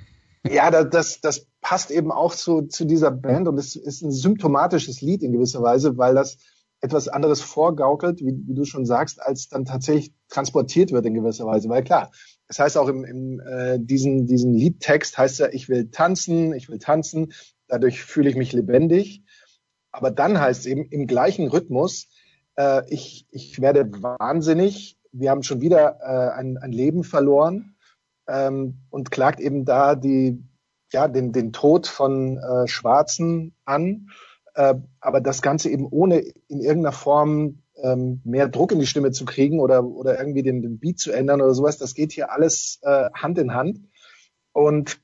Ja, 0.49 0.71
das, 0.71 1.19
das 1.19 1.45
passt 1.60 1.91
eben 1.91 2.10
auch 2.10 2.34
zu, 2.34 2.62
zu 2.62 2.86
dieser 2.86 3.12
Band 3.12 3.49
und 3.49 3.58
es 3.58 3.75
ist 3.75 4.01
ein 4.01 4.13
symptomatisches 4.13 5.01
Lied 5.01 5.23
in 5.23 5.34
gewisser 5.34 5.62
Weise, 5.62 5.97
weil 5.97 6.15
das 6.15 6.38
etwas 6.79 7.10
anderes 7.10 7.41
vorgaukelt, 7.41 8.21
wie, 8.21 8.34
wie 8.47 8.53
du 8.53 8.63
schon 8.63 8.86
sagst, 8.86 9.21
als 9.21 9.49
dann 9.49 9.65
tatsächlich 9.65 10.13
transportiert 10.29 10.93
wird 10.93 11.05
in 11.05 11.15
gewisser 11.15 11.45
Weise. 11.45 11.67
Weil 11.67 11.84
klar, 11.84 12.12
es 12.47 12.60
heißt 12.60 12.77
auch 12.77 12.88
im, 12.88 13.03
im 13.03 13.41
äh, 13.41 13.77
diesen, 13.77 14.25
diesen 14.25 14.53
Liedtext 14.53 15.17
heißt 15.17 15.39
ja, 15.39 15.49
ich 15.51 15.67
will 15.67 15.89
tanzen, 15.89 16.53
ich 16.53 16.69
will 16.69 16.79
tanzen, 16.79 17.34
dadurch 17.67 18.01
fühle 18.01 18.29
ich 18.29 18.38
mich 18.38 18.53
lebendig. 18.53 19.21
Aber 19.91 20.12
dann 20.12 20.39
heißt 20.39 20.62
es 20.62 20.65
eben 20.65 20.88
im 20.91 21.08
gleichen 21.08 21.49
Rhythmus, 21.49 22.08
äh, 22.58 22.84
ich, 22.89 23.28
ich 23.32 23.62
werde 23.62 23.91
wahnsinnig, 24.02 24.98
wir 25.12 25.32
haben 25.32 25.44
schon 25.44 25.62
wieder 25.62 26.00
äh, 26.02 26.39
ein, 26.39 26.58
ein 26.58 26.72
Leben 26.72 27.04
verloren. 27.04 27.76
Ähm, 28.28 28.80
und 28.89 29.12
klagt 29.12 29.39
eben 29.39 29.65
da 29.65 29.96
die, 29.96 30.44
ja, 30.91 31.08
den, 31.08 31.32
den 31.32 31.54
Tod 31.54 31.86
von 31.88 32.38
äh, 32.38 32.68
Schwarzen 32.68 33.54
an, 33.65 34.10
äh, 34.56 34.76
aber 35.00 35.22
das 35.22 35.41
Ganze 35.41 35.70
eben 35.70 35.86
ohne 35.86 36.20
in 36.48 36.60
irgendeiner 36.60 36.91
Form 36.91 37.62
ähm, 37.82 38.22
mehr 38.24 38.48
Druck 38.48 38.72
in 38.72 38.80
die 38.80 38.88
Stimme 38.88 39.12
zu 39.12 39.26
kriegen 39.26 39.60
oder, 39.60 39.84
oder 39.84 40.18
irgendwie 40.18 40.41
den, 40.41 40.62
den 40.62 40.80
Beat 40.80 40.98
zu 40.98 41.12
ändern 41.12 41.41
oder 41.41 41.54
sowas, 41.54 41.78
das 41.78 41.94
geht 41.94 42.13
hier 42.13 42.32
alles 42.32 42.80
äh, 42.82 43.10
Hand 43.13 43.38
in 43.38 43.54
Hand. 43.54 43.82
Und 44.54 45.00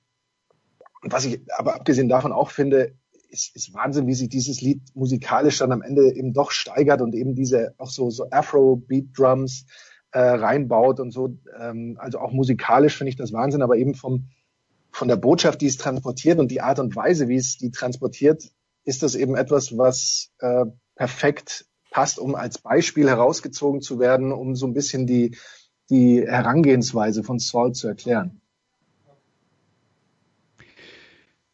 was 1.04 1.26
ich 1.26 1.42
aber 1.58 1.76
abgesehen 1.76 2.10
davon 2.10 2.32
auch 2.32 2.50
finde, 2.50 2.96
ist, 3.32 3.56
ist 3.56 3.74
Wahnsinn, 3.74 4.08
wie 4.08 4.14
sich 4.14 4.30
dieses 4.30 4.62
Lied 4.62 4.82
musikalisch 4.94 5.58
dann 5.60 5.72
am 5.72 5.82
Ende 5.82 6.14
eben 6.14 6.34
doch 6.34 6.52
steigert 6.52 7.02
und 7.02 7.16
eben 7.16 7.36
diese 7.36 7.74
auch 7.78 7.90
so, 7.90 8.10
so 8.10 8.30
Afro-Beat-Drums 8.30 9.66
äh, 10.12 10.20
reinbaut 10.20 11.00
und 11.00 11.12
so. 11.12 11.38
Ähm, 11.60 11.98
also 12.00 12.20
auch 12.20 12.32
musikalisch 12.32 12.98
finde 12.98 13.10
ich 13.10 13.16
das 13.16 13.34
Wahnsinn, 13.34 13.62
aber 13.62 13.78
eben 13.78 13.96
vom, 13.96 14.28
von 14.92 15.08
der 15.08 15.16
Botschaft, 15.16 15.62
die 15.62 15.68
es 15.68 15.78
transportiert 15.78 16.40
und 16.40 16.52
die 16.52 16.62
Art 16.62 16.80
und 16.80 16.96
Weise, 16.96 17.28
wie 17.28 17.38
es 17.38 17.58
die 17.58 17.72
transportiert, 17.72 18.52
ist 18.84 19.04
das 19.04 19.16
eben 19.16 19.36
etwas, 19.36 19.78
was 19.78 20.32
äh, 20.40 20.66
perfekt 20.96 21.66
passt, 21.92 22.20
um 22.20 22.36
als 22.36 22.58
Beispiel 22.58 23.08
herausgezogen 23.08 23.82
zu 23.82 24.00
werden, 24.00 24.32
um 24.32 24.56
so 24.56 24.66
ein 24.66 24.74
bisschen 24.74 25.08
die, 25.08 25.38
die 25.90 26.26
Herangehensweise 26.26 27.24
von 27.24 27.40
Saul 27.40 27.74
zu 27.74 27.88
erklären. 27.88 28.41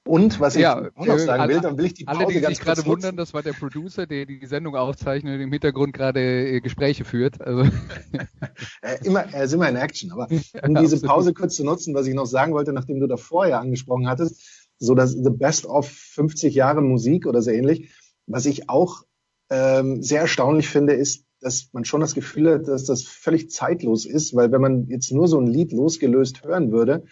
Und 0.07 0.39
was 0.39 0.55
ich 0.55 0.61
ja, 0.61 0.89
auch 0.95 1.05
noch 1.05 1.17
sagen 1.17 1.49
will, 1.49 1.61
dann 1.61 1.77
will 1.77 1.85
ich 1.85 1.93
die 1.93 2.05
Pause 2.05 2.19
alle, 2.19 2.33
die 2.33 2.39
ganz 2.39 2.57
sich 2.57 2.65
gerade 2.65 2.85
wundern, 2.85 3.17
das 3.17 3.33
war 3.33 3.43
der 3.43 3.53
Producer, 3.53 4.07
der 4.07 4.25
die 4.25 4.45
Sendung 4.45 4.75
aufzeichnet 4.75 5.35
und 5.35 5.41
im 5.41 5.51
Hintergrund 5.51 5.93
gerade 5.93 6.21
äh, 6.21 6.61
Gespräche 6.61 7.05
führt. 7.05 7.41
Also, 7.41 7.69
Äh, 8.81 9.05
immer, 9.05 9.21
er 9.33 9.43
ist 9.43 9.53
immer 9.53 9.69
in 9.69 9.75
Action. 9.75 10.11
Aber 10.11 10.27
um 10.63 10.75
Ja, 10.75 10.81
diese. 10.81 11.01
Pause 11.01 11.33
kurz 11.33 11.55
zu 11.55 11.63
nutzen, 11.63 11.93
was 11.93 12.07
ich 12.07 12.13
noch 12.13 12.25
sagen 12.25 12.53
wollte, 12.53 12.73
nachdem 12.73 12.99
du 12.99 13.07
davor 13.07 13.47
ja 13.47 13.59
angesprochen 13.59 14.07
hattest, 14.07 14.41
so 14.79 14.95
das 14.95 15.11
The 15.11 15.29
Best 15.29 15.65
of 15.65 15.87
50 15.87 16.53
Jahre 16.55 16.81
Musik 16.81 17.25
oder 17.25 17.41
so 17.41 17.51
ähnlich. 17.51 17.93
Was 18.25 18.45
ich 18.45 18.69
auch 18.69 19.03
ähm, 19.49 20.01
sehr 20.01 20.21
erstaunlich 20.21 20.67
finde, 20.69 20.93
ist, 20.93 21.25
dass 21.39 21.69
man 21.71 21.85
schon 21.85 22.01
das 22.01 22.15
Gefühl 22.15 22.51
hat, 22.51 22.67
dass 22.67 22.85
das 22.85 23.03
völlig 23.03 23.51
zeitlos 23.51 24.05
ist, 24.05 24.35
weil 24.35 24.51
wenn 24.51 24.61
man 24.61 24.87
jetzt 24.87 25.11
nur 25.11 25.27
so 25.27 25.39
ein 25.39 25.47
Lied 25.47 25.71
losgelöst 25.71 26.43
hören 26.43 26.71
würde, 26.71 27.05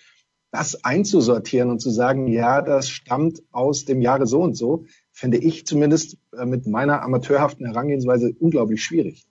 das 0.56 0.86
einzusortieren 0.86 1.70
und 1.70 1.80
zu 1.80 1.90
sagen, 1.90 2.28
ja, 2.28 2.62
das 2.62 2.90
stammt 2.90 3.44
aus 3.52 3.84
dem 3.84 4.02
Jahre 4.02 4.26
so 4.26 4.42
und 4.42 4.56
so, 4.56 4.86
finde 5.12 5.38
ich 5.38 5.66
zumindest 5.66 6.18
äh, 6.38 6.46
mit 6.46 6.66
meiner 6.66 7.02
amateurhaften 7.02 7.66
Herangehensweise 7.66 8.34
unglaublich 8.40 8.82
schwierig. 8.82 9.26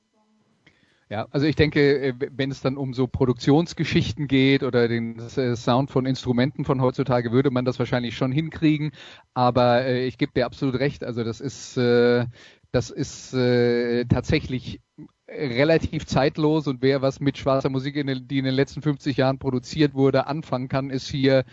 Ja, 1.09 1.27
also 1.31 1.47
ich 1.47 1.57
denke, 1.57 1.99
äh, 1.99 2.15
wenn 2.31 2.51
es 2.51 2.61
dann 2.61 2.77
um 2.77 2.93
so 2.93 3.07
Produktionsgeschichten 3.07 4.29
geht 4.29 4.63
oder 4.63 4.87
den 4.87 5.19
äh, 5.19 5.57
Sound 5.57 5.91
von 5.91 6.05
Instrumenten 6.05 6.67
von 6.67 6.83
heutzutage, 6.83 7.33
würde 7.33 7.51
man 7.51 7.65
das 7.65 7.79
wahrscheinlich 7.79 8.17
schon 8.17 8.31
hinkriegen. 8.31 8.93
Aber 9.33 9.89
ich 9.89 10.19
gebe 10.19 10.33
dir 10.33 10.45
absolut 10.45 10.75
recht. 10.75 11.05
Also 11.05 11.25
das 11.25 11.41
ist, 11.41 11.77
das 11.77 12.91
ist 12.91 13.31
tatsächlich 13.33 14.81
relativ 15.29 16.07
zeitlos 16.07 16.67
und 16.67 16.83
wer 16.83 17.03
was 17.03 17.21
mit 17.21 17.39
schwarzer 17.39 17.71
Musik, 17.71 17.97
in 17.97 18.07
den, 18.07 18.29
die 18.29 18.39
in 18.39 18.45
den 18.45 18.55
letzten 18.55 18.83
50 18.83 19.17
Jahren 19.17 19.39
produziert 19.39 19.95
wurde, 19.95 20.27
anfangen 20.27 20.69
kann, 20.69 20.91
ist 20.91 21.09
hier, 21.09 21.45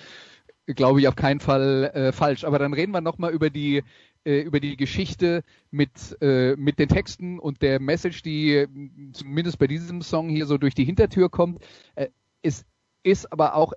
glaube 0.66 1.00
ich, 1.00 1.08
auf 1.08 1.16
keinen 1.16 1.40
Fall 1.40 1.92
äh, 1.94 2.12
falsch. 2.12 2.44
Aber 2.44 2.60
dann 2.60 2.74
reden 2.74 2.92
wir 2.92 3.02
nochmal 3.02 3.32
über 3.32 3.50
die 3.50 3.84
äh, 4.24 4.42
über 4.42 4.60
die 4.60 4.78
Geschichte 4.78 5.44
mit, 5.72 5.90
äh, 6.22 6.56
mit 6.56 6.78
den 6.78 6.90
Texten 6.90 7.40
und 7.40 7.62
der 7.62 7.80
Message, 7.80 8.22
die 8.22 8.54
äh, 8.54 8.68
zumindest 9.14 9.58
bei 9.58 9.68
diesem 9.68 10.02
Song 10.04 10.30
hier 10.30 10.46
so 10.46 10.58
durch 10.58 10.76
die 10.76 10.86
Hintertür 10.86 11.30
kommt. 11.30 11.64
Äh, 11.96 12.10
es 12.44 12.66
ist 13.04 13.32
aber 13.32 13.56
auch 13.56 13.74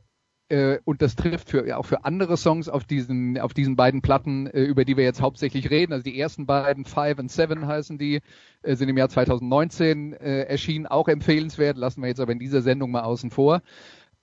äh, 0.54 0.78
und 0.84 1.02
das 1.02 1.16
trifft 1.16 1.50
für, 1.50 1.66
ja, 1.66 1.78
auch 1.78 1.86
für 1.86 2.04
andere 2.04 2.36
Songs 2.36 2.68
auf 2.68 2.84
diesen, 2.84 3.38
auf 3.40 3.54
diesen 3.54 3.74
beiden 3.74 4.02
Platten, 4.02 4.46
äh, 4.46 4.62
über 4.62 4.84
die 4.84 4.96
wir 4.96 5.02
jetzt 5.02 5.20
hauptsächlich 5.20 5.68
reden. 5.70 5.92
Also 5.92 6.04
die 6.04 6.18
ersten 6.18 6.46
beiden, 6.46 6.84
Five 6.84 7.18
and 7.18 7.30
Seven 7.30 7.66
heißen 7.66 7.98
die, 7.98 8.20
äh, 8.62 8.76
sind 8.76 8.88
im 8.88 8.96
Jahr 8.96 9.08
2019 9.08 10.12
äh, 10.12 10.42
erschienen, 10.42 10.86
auch 10.86 11.08
empfehlenswert, 11.08 11.76
lassen 11.76 12.02
wir 12.02 12.08
jetzt 12.08 12.20
aber 12.20 12.30
in 12.30 12.38
dieser 12.38 12.62
Sendung 12.62 12.92
mal 12.92 13.02
außen 13.02 13.30
vor. 13.30 13.62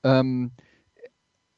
Ähm, 0.03 0.51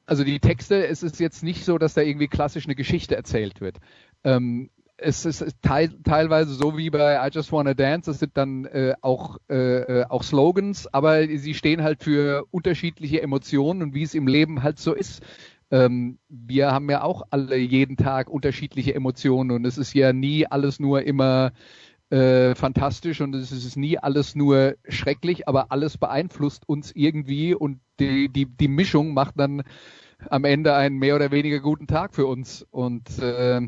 also 0.07 0.23
die 0.23 0.39
Texte, 0.39 0.87
es 0.87 1.03
ist 1.03 1.19
jetzt 1.19 1.43
nicht 1.43 1.63
so, 1.65 1.77
dass 1.77 1.93
da 1.93 2.01
irgendwie 2.01 2.27
klassisch 2.27 2.65
eine 2.65 2.75
Geschichte 2.75 3.15
erzählt 3.15 3.61
wird. 3.61 3.77
Ähm, 4.23 4.71
es 4.97 5.25
ist 5.25 5.45
teil, 5.61 5.89
teilweise 6.03 6.53
so 6.53 6.77
wie 6.77 6.89
bei 6.89 7.15
I 7.25 7.29
Just 7.31 7.51
Wanna 7.51 7.73
Dance, 7.73 8.11
es 8.11 8.19
sind 8.19 8.37
dann 8.37 8.65
äh, 8.65 8.93
auch, 9.01 9.37
äh, 9.49 10.01
äh, 10.01 10.05
auch 10.07 10.23
Slogans, 10.23 10.87
aber 10.93 11.27
sie 11.27 11.53
stehen 11.53 11.83
halt 11.83 12.03
für 12.03 12.45
unterschiedliche 12.51 13.21
Emotionen 13.21 13.81
und 13.81 13.93
wie 13.93 14.03
es 14.03 14.13
im 14.13 14.27
Leben 14.27 14.63
halt 14.63 14.79
so 14.79 14.93
ist. 14.93 15.23
Ähm, 15.71 16.19
wir 16.29 16.71
haben 16.71 16.89
ja 16.89 17.01
auch 17.01 17.23
alle 17.31 17.57
jeden 17.57 17.97
Tag 17.97 18.29
unterschiedliche 18.29 18.93
Emotionen 18.93 19.51
und 19.51 19.65
es 19.65 19.77
ist 19.77 19.93
ja 19.93 20.13
nie 20.13 20.45
alles 20.45 20.79
nur 20.79 21.01
immer 21.01 21.51
äh, 22.11 22.53
fantastisch 22.53 23.21
und 23.21 23.33
es 23.33 23.51
ist 23.51 23.75
nie 23.75 23.97
alles 23.97 24.35
nur 24.35 24.75
schrecklich, 24.87 25.47
aber 25.47 25.71
alles 25.71 25.97
beeinflusst 25.97 26.69
uns 26.69 26.91
irgendwie 26.93 27.55
und 27.55 27.79
die, 27.99 28.29
die, 28.29 28.45
die 28.45 28.67
Mischung 28.67 29.13
macht 29.15 29.39
dann 29.39 29.63
am 30.29 30.43
Ende 30.43 30.73
einen 30.75 30.97
mehr 30.97 31.15
oder 31.15 31.31
weniger 31.31 31.59
guten 31.59 31.87
Tag 31.87 32.13
für 32.15 32.25
uns. 32.25 32.65
Und 32.71 33.19
äh, 33.19 33.61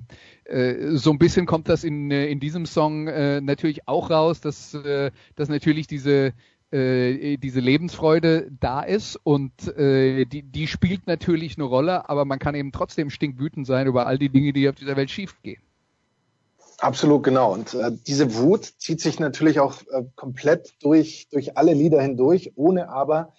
äh, 0.46 0.96
so 0.98 1.12
ein 1.12 1.18
bisschen 1.18 1.46
kommt 1.46 1.70
das 1.70 1.84
in, 1.84 2.12
äh, 2.12 2.28
in 2.28 2.39
diesem 2.39 2.65
Song 2.65 3.08
äh, 3.08 3.41
natürlich 3.41 3.88
auch 3.88 4.10
raus, 4.10 4.41
dass, 4.41 4.74
äh, 4.74 5.12
dass 5.36 5.50
natürlich 5.50 5.88
diese 5.88 6.34
äh, 6.72 7.38
diese 7.38 7.60
Lebensfreude 7.60 8.50
da 8.60 8.82
ist 8.82 9.18
und 9.24 9.52
äh, 9.78 10.26
die, 10.26 10.41
die 10.41 10.68
spielt 10.68 11.06
natürlich 11.08 11.58
eine 11.58 11.65
Rolle, 11.65 12.10
aber 12.10 12.26
man 12.26 12.39
kann 12.39 12.56
eben 12.56 12.72
trotzdem 12.72 13.12
stinkwütend 13.12 13.68
sein 13.68 13.88
über 13.88 14.08
all 14.08 14.18
die 14.18 14.30
Dinge, 14.30 14.52
die 14.52 14.68
auf 14.68 14.76
dieser 14.76 14.98
Welt 14.98 15.12
schief 15.12 15.41
gehen. 15.44 15.62
Absolut 16.80 17.24
genau. 17.24 17.54
Und 17.54 17.74
äh, 17.76 17.91
diese 18.06 18.36
Wut 18.36 18.65
zieht 18.78 19.00
sich 19.00 19.20
natürlich 19.20 19.60
auch 19.60 19.76
äh, 19.91 20.04
komplett 20.15 20.74
durch, 20.82 21.28
durch 21.32 21.58
alle 21.58 21.74
Lieder 21.74 22.02
hindurch, 22.02 22.52
ohne 22.56 22.89
aber 22.89 23.34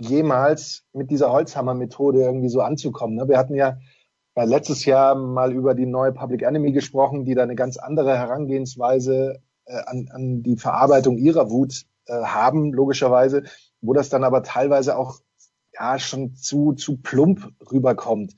jemals 0.00 0.84
mit 0.92 1.10
dieser 1.10 1.30
Holzhammer-Methode 1.30 2.20
irgendwie 2.20 2.48
so 2.48 2.60
anzukommen. 2.62 3.16
Ne? 3.16 3.28
Wir 3.28 3.38
hatten 3.38 3.54
ja 3.54 3.78
äh, 4.34 4.44
letztes 4.44 4.84
Jahr 4.84 5.14
mal 5.14 5.52
über 5.52 5.74
die 5.74 5.86
neue 5.86 6.12
Public 6.12 6.42
Enemy 6.42 6.72
gesprochen, 6.72 7.24
die 7.24 7.34
da 7.34 7.42
eine 7.42 7.54
ganz 7.54 7.76
andere 7.76 8.16
Herangehensweise 8.16 9.40
äh, 9.66 9.80
an, 9.86 10.08
an 10.10 10.42
die 10.42 10.56
Verarbeitung 10.56 11.18
ihrer 11.18 11.50
Wut 11.50 11.84
äh, 12.06 12.14
haben, 12.14 12.72
logischerweise, 12.72 13.44
wo 13.80 13.92
das 13.92 14.08
dann 14.08 14.24
aber 14.24 14.42
teilweise 14.42 14.96
auch 14.96 15.20
ja 15.74 15.98
schon 15.98 16.34
zu, 16.34 16.72
zu 16.72 16.96
plump 16.96 17.52
rüberkommt. 17.70 18.34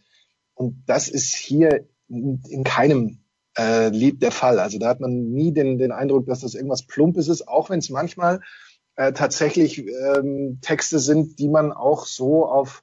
Und 0.55 0.83
das 0.87 1.09
ist 1.09 1.35
hier 1.35 1.87
in 2.09 2.65
keinem 2.65 3.21
äh, 3.57 3.89
Lied 3.89 4.23
der 4.23 4.33
Fall. 4.33 4.59
Also 4.59 4.79
da 4.79 4.89
hat 4.89 5.01
man 5.01 5.31
nie 5.33 5.53
den, 5.53 5.79
den 5.79 5.93
Eindruck, 5.93 6.27
dass 6.27 6.41
das 6.41 6.55
irgendwas 6.55 6.87
Plumpes 6.87 7.29
ist, 7.29 7.49
auch 7.49 7.71
wenn 7.71 7.79
es 7.79 7.91
manchmal 7.91 8.41
äh, 8.97 9.13
tatsächlich 9.13 9.87
ähm, 9.87 10.59
Texte 10.61 10.99
sind, 10.99 11.39
die 11.39 11.49
man 11.49 11.73
auch 11.73 12.07
so 12.07 12.47
auf, 12.47 12.83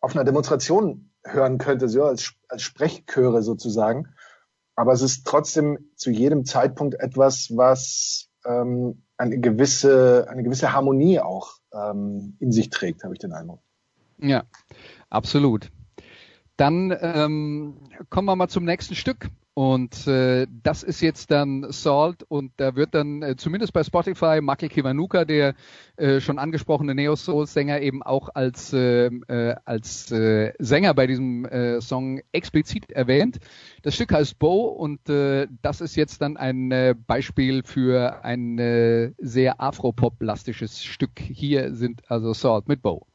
auf 0.00 0.14
einer 0.14 0.24
Demonstration 0.24 1.10
hören 1.24 1.58
könnte, 1.58 1.88
so 1.88 2.04
als, 2.04 2.34
als 2.48 2.62
Sprechchöre 2.62 3.42
sozusagen. 3.42 4.08
Aber 4.74 4.92
es 4.92 5.02
ist 5.02 5.26
trotzdem 5.26 5.90
zu 5.96 6.10
jedem 6.10 6.44
Zeitpunkt 6.44 7.00
etwas, 7.00 7.56
was 7.56 8.28
ähm, 8.44 9.02
eine 9.16 9.38
gewisse, 9.40 10.26
eine 10.28 10.42
gewisse 10.42 10.72
Harmonie 10.72 11.20
auch 11.20 11.54
ähm, 11.72 12.36
in 12.40 12.52
sich 12.52 12.70
trägt, 12.70 13.02
habe 13.02 13.14
ich 13.14 13.20
den 13.20 13.32
Eindruck. 13.32 13.60
Ja, 14.18 14.44
absolut. 15.08 15.70
Dann 16.56 16.96
ähm, 17.00 17.90
kommen 18.08 18.26
wir 18.26 18.36
mal 18.36 18.48
zum 18.48 18.64
nächsten 18.64 18.94
Stück. 18.94 19.30
Und 19.58 20.06
äh, 20.06 20.46
das 20.62 20.82
ist 20.82 21.00
jetzt 21.00 21.30
dann 21.30 21.72
Salt 21.72 22.24
und 22.28 22.52
da 22.58 22.76
wird 22.76 22.94
dann 22.94 23.22
äh, 23.22 23.36
zumindest 23.36 23.72
bei 23.72 23.82
Spotify 23.82 24.42
Maki 24.42 24.68
Kiwanuka, 24.68 25.24
der 25.24 25.54
äh, 25.96 26.20
schon 26.20 26.38
angesprochene 26.38 26.94
Neo-Soul-Sänger, 26.94 27.80
eben 27.80 28.02
auch 28.02 28.28
als, 28.34 28.74
äh, 28.74 29.06
äh, 29.06 29.54
als 29.64 30.12
äh, 30.12 30.52
Sänger 30.58 30.92
bei 30.92 31.06
diesem 31.06 31.46
äh, 31.46 31.80
Song 31.80 32.20
explizit 32.32 32.90
erwähnt. 32.90 33.38
Das 33.80 33.94
Stück 33.94 34.12
heißt 34.12 34.38
Bo 34.38 34.64
und 34.66 35.08
äh, 35.08 35.46
das 35.62 35.80
ist 35.80 35.96
jetzt 35.96 36.20
dann 36.20 36.36
ein 36.36 36.70
äh, 36.70 36.94
Beispiel 36.94 37.62
für 37.64 38.22
ein 38.22 38.58
äh, 38.58 39.12
sehr 39.16 39.58
Afropop-lastisches 39.58 40.84
Stück. 40.84 41.18
Hier 41.18 41.72
sind 41.74 42.02
also 42.10 42.34
Salt 42.34 42.68
mit 42.68 42.82
Bo. 42.82 43.06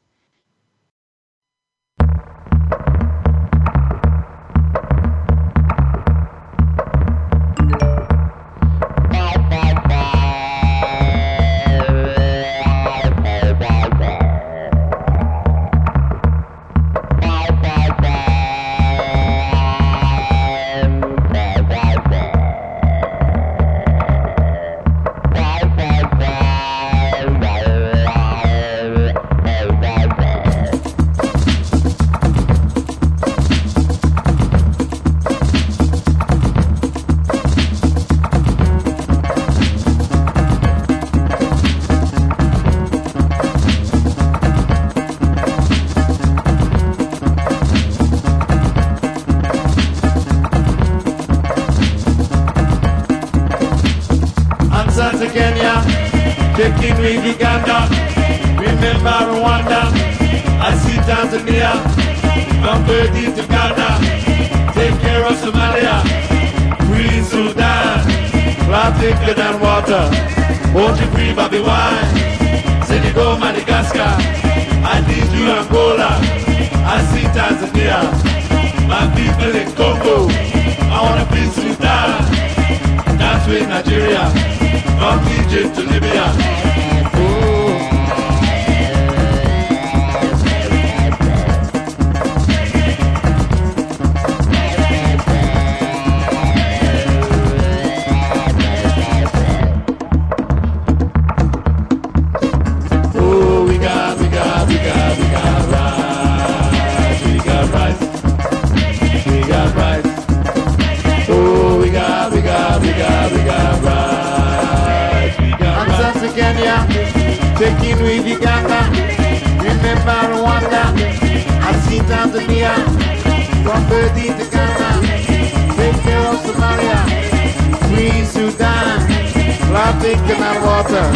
Canal 130.26 130.56
water. 130.64 131.06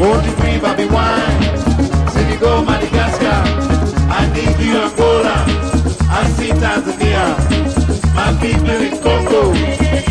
Only 0.00 0.30
three 0.38 0.58
Bobby 0.60 0.86
wine. 0.86 1.42
Senegal, 2.10 2.62
Madagascar. 2.64 3.42
I 4.10 4.30
need 4.34 4.58
you 4.64 4.78
Angola. 4.78 5.36
I 6.10 6.28
see 6.36 6.50
Tanzania. 6.50 7.26
My 8.14 8.32
people 8.40 8.80
in 8.88 8.96
Congo. 9.02 9.52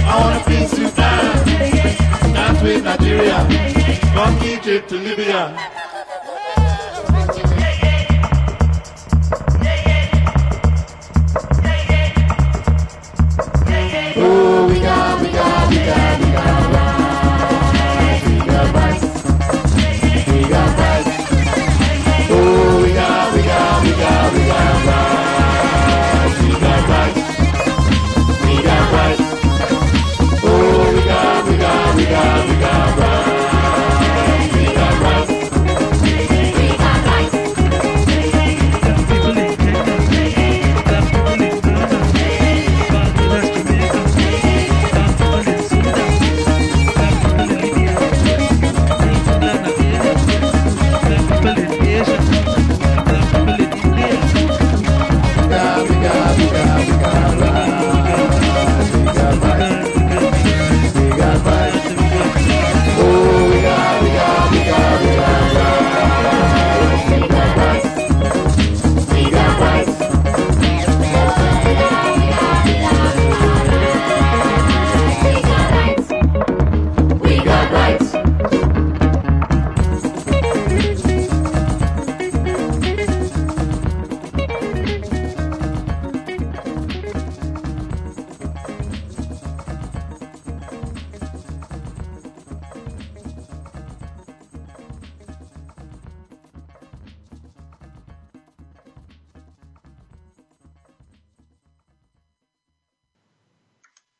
I 0.07 0.13
wanna 0.19 0.43
be 0.47 0.65
Sudan. 0.67 1.45
Dance 2.33 2.61
with 2.61 2.83
Nigeria. 2.83 3.39
From 4.13 4.37
Egypt 4.43 4.89
to 4.89 4.95
Libya. 4.95 5.84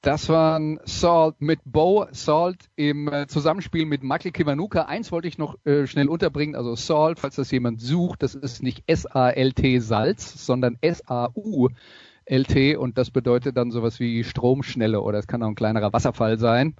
Das 0.05 0.29
waren 0.29 0.79
Salt 0.85 1.41
mit 1.41 1.61
Bo, 1.65 2.05
Salt 2.11 2.69
im 2.75 3.07
äh, 3.07 3.25
Zusammenspiel 3.25 3.87
mit 3.87 4.03
Michael 4.03 4.33
Kiwanuka. 4.33 4.83
Eins 4.83 5.11
wollte 5.11 5.27
ich 5.27 5.39
noch 5.39 5.57
äh, 5.65 5.87
schnell 5.87 6.09
unterbringen, 6.09 6.55
also 6.55 6.75
Salt, 6.75 7.19
falls 7.19 7.37
das 7.37 7.49
jemand 7.49 7.81
sucht, 7.81 8.21
das 8.21 8.35
ist 8.35 8.61
nicht 8.61 8.83
S-A-L-T 8.85 9.79
Salz, 9.79 10.45
sondern 10.45 10.77
S-A-U-L-T 10.81 12.75
und 12.75 12.99
das 12.99 13.09
bedeutet 13.09 13.57
dann 13.57 13.71
sowas 13.71 13.99
wie 13.99 14.23
Stromschnelle 14.23 15.01
oder 15.01 15.17
es 15.17 15.25
kann 15.25 15.41
auch 15.41 15.47
ein 15.47 15.55
kleinerer 15.55 15.91
Wasserfall 15.91 16.37
sein. 16.37 16.75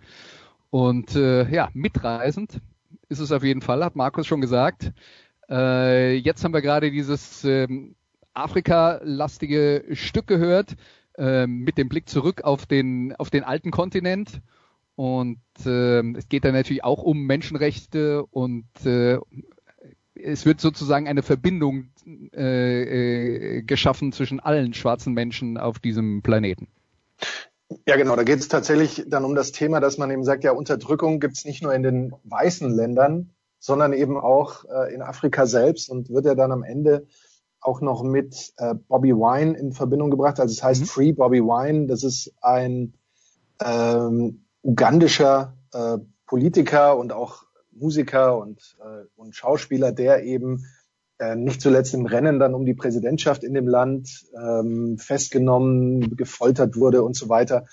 Und 0.69 1.15
äh, 1.15 1.49
ja, 1.49 1.69
mitreisend 1.73 2.61
ist 3.09 3.21
es 3.21 3.31
auf 3.31 3.43
jeden 3.43 3.61
Fall, 3.61 3.83
hat 3.83 3.95
Markus 3.95 4.27
schon 4.27 4.41
gesagt. 4.41 4.93
Äh, 5.49 6.17
jetzt 6.17 6.43
haben 6.43 6.53
wir 6.53 6.61
gerade 6.61 6.91
dieses 6.91 7.43
ähm, 7.43 7.95
Afrika-lastige 8.35 9.83
Stück 9.93 10.27
gehört 10.27 10.75
äh, 11.17 11.47
mit 11.47 11.77
dem 11.77 11.89
Blick 11.89 12.09
zurück 12.09 12.43
auf 12.43 12.65
den, 12.65 13.15
auf 13.17 13.29
den 13.29 13.43
alten 13.43 13.71
Kontinent. 13.71 14.41
Und 14.95 15.39
äh, 15.65 16.01
es 16.13 16.29
geht 16.29 16.45
da 16.45 16.51
natürlich 16.51 16.83
auch 16.83 17.03
um 17.03 17.25
Menschenrechte 17.25 18.25
und 18.25 18.65
äh, 18.85 19.17
es 20.15 20.45
wird 20.45 20.61
sozusagen 20.61 21.07
eine 21.07 21.21
Verbindung 21.21 21.89
äh, 22.33 23.57
äh, 23.57 23.61
geschaffen 23.63 24.11
zwischen 24.11 24.39
allen 24.39 24.73
schwarzen 24.73 25.13
Menschen 25.13 25.57
auf 25.57 25.79
diesem 25.79 26.21
Planeten. 26.21 26.67
Ja, 27.87 27.97
genau. 27.97 28.15
Da 28.15 28.23
geht 28.23 28.39
es 28.39 28.47
tatsächlich 28.47 29.05
dann 29.07 29.25
um 29.25 29.35
das 29.35 29.51
Thema, 29.51 29.79
dass 29.79 29.97
man 29.97 30.11
eben 30.11 30.23
sagt, 30.23 30.43
ja, 30.43 30.51
Unterdrückung 30.51 31.19
gibt 31.19 31.35
es 31.35 31.45
nicht 31.45 31.63
nur 31.63 31.73
in 31.73 31.83
den 31.83 32.13
weißen 32.23 32.69
Ländern, 32.69 33.31
sondern 33.59 33.93
eben 33.93 34.17
auch 34.17 34.65
äh, 34.65 34.93
in 34.93 35.01
Afrika 35.01 35.45
selbst 35.45 35.89
und 35.89 36.09
wird 36.09 36.25
ja 36.25 36.35
dann 36.35 36.51
am 36.51 36.63
Ende 36.63 37.07
auch 37.65 37.81
noch 37.81 38.03
mit 38.03 38.53
äh, 38.57 38.75
Bobby 38.75 39.13
Wine 39.13 39.57
in 39.57 39.73
Verbindung 39.73 40.11
gebracht. 40.11 40.39
Also 40.39 40.51
es 40.51 40.63
heißt 40.63 40.81
mhm. 40.81 40.85
Free 40.85 41.11
Bobby 41.11 41.41
Wine. 41.41 41.87
Das 41.87 42.03
ist 42.03 42.33
ein 42.41 42.93
ähm, 43.63 44.45
ugandischer 44.63 45.57
äh, 45.73 45.97
Politiker 46.25 46.97
und 46.97 47.13
auch 47.13 47.43
Musiker 47.71 48.37
und, 48.37 48.77
äh, 48.79 49.05
und 49.15 49.35
Schauspieler, 49.35 49.91
der 49.91 50.23
eben 50.23 50.65
äh, 51.19 51.35
nicht 51.35 51.61
zuletzt 51.61 51.93
im 51.93 52.05
Rennen 52.05 52.39
dann 52.39 52.53
um 52.53 52.65
die 52.65 52.73
Präsidentschaft 52.73 53.43
in 53.43 53.53
dem 53.53 53.67
Land 53.67 54.25
ähm, 54.35 54.97
festgenommen, 54.97 56.15
gefoltert 56.15 56.75
wurde 56.75 57.03
und 57.03 57.15
so 57.15 57.29
weiter. 57.29 57.65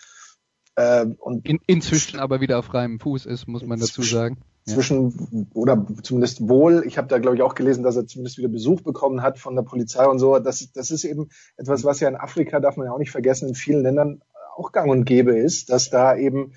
Äh, 0.75 1.07
und 1.19 1.49
in, 1.49 1.59
inzwischen 1.67 2.19
aber 2.19 2.41
wieder 2.41 2.59
auf 2.59 2.67
freiem 2.67 2.99
Fuß 2.99 3.27
ist, 3.27 3.47
muss 3.47 3.65
man 3.65 3.79
dazu 3.79 4.03
sagen 4.03 4.39
zwischen 4.65 5.49
oder 5.55 5.87
zumindest 6.03 6.49
wohl, 6.49 6.85
ich 6.87 6.99
habe 6.99 7.09
da 7.09 7.19
glaube 7.19 7.37
ich 7.37 7.43
auch 7.43 7.55
gelesen, 7.55 7.83
dass 7.83 7.97
er 7.97 8.07
zumindest 8.07 8.39
wieder 8.39 8.49
Besuch 8.49 8.81
bekommen 8.83 9.23
hat 9.23 9.39
von 9.39 9.57
der 9.57 9.63
Polizei 9.63 10.07
und 10.07 10.19
so. 10.19 10.39
Das, 10.39 10.71
das 10.73 10.91
ist 10.91 11.05
eben 11.05 11.29
etwas, 11.57 11.85
was 11.85 12.01
ja 12.01 12.09
in 12.09 12.17
Afrika, 12.17 12.61
darf 12.61 12.77
man 12.77 12.87
ja 12.87 12.93
auch 12.93 12.99
nicht 12.99 13.11
vergessen, 13.11 13.49
in 13.49 13.55
vielen 13.55 13.83
Ländern 13.83 14.23
auch 14.57 14.73
gang 14.73 14.91
und 14.91 15.05
gäbe 15.05 15.37
ist, 15.37 15.71
dass 15.71 15.91
da 15.91 16.17
eben 16.17 16.53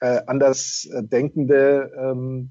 äh, 0.00 0.20
anders 0.26 0.88
äh, 0.92 1.02
Denkende 1.02 1.90
ähm, 1.96 2.50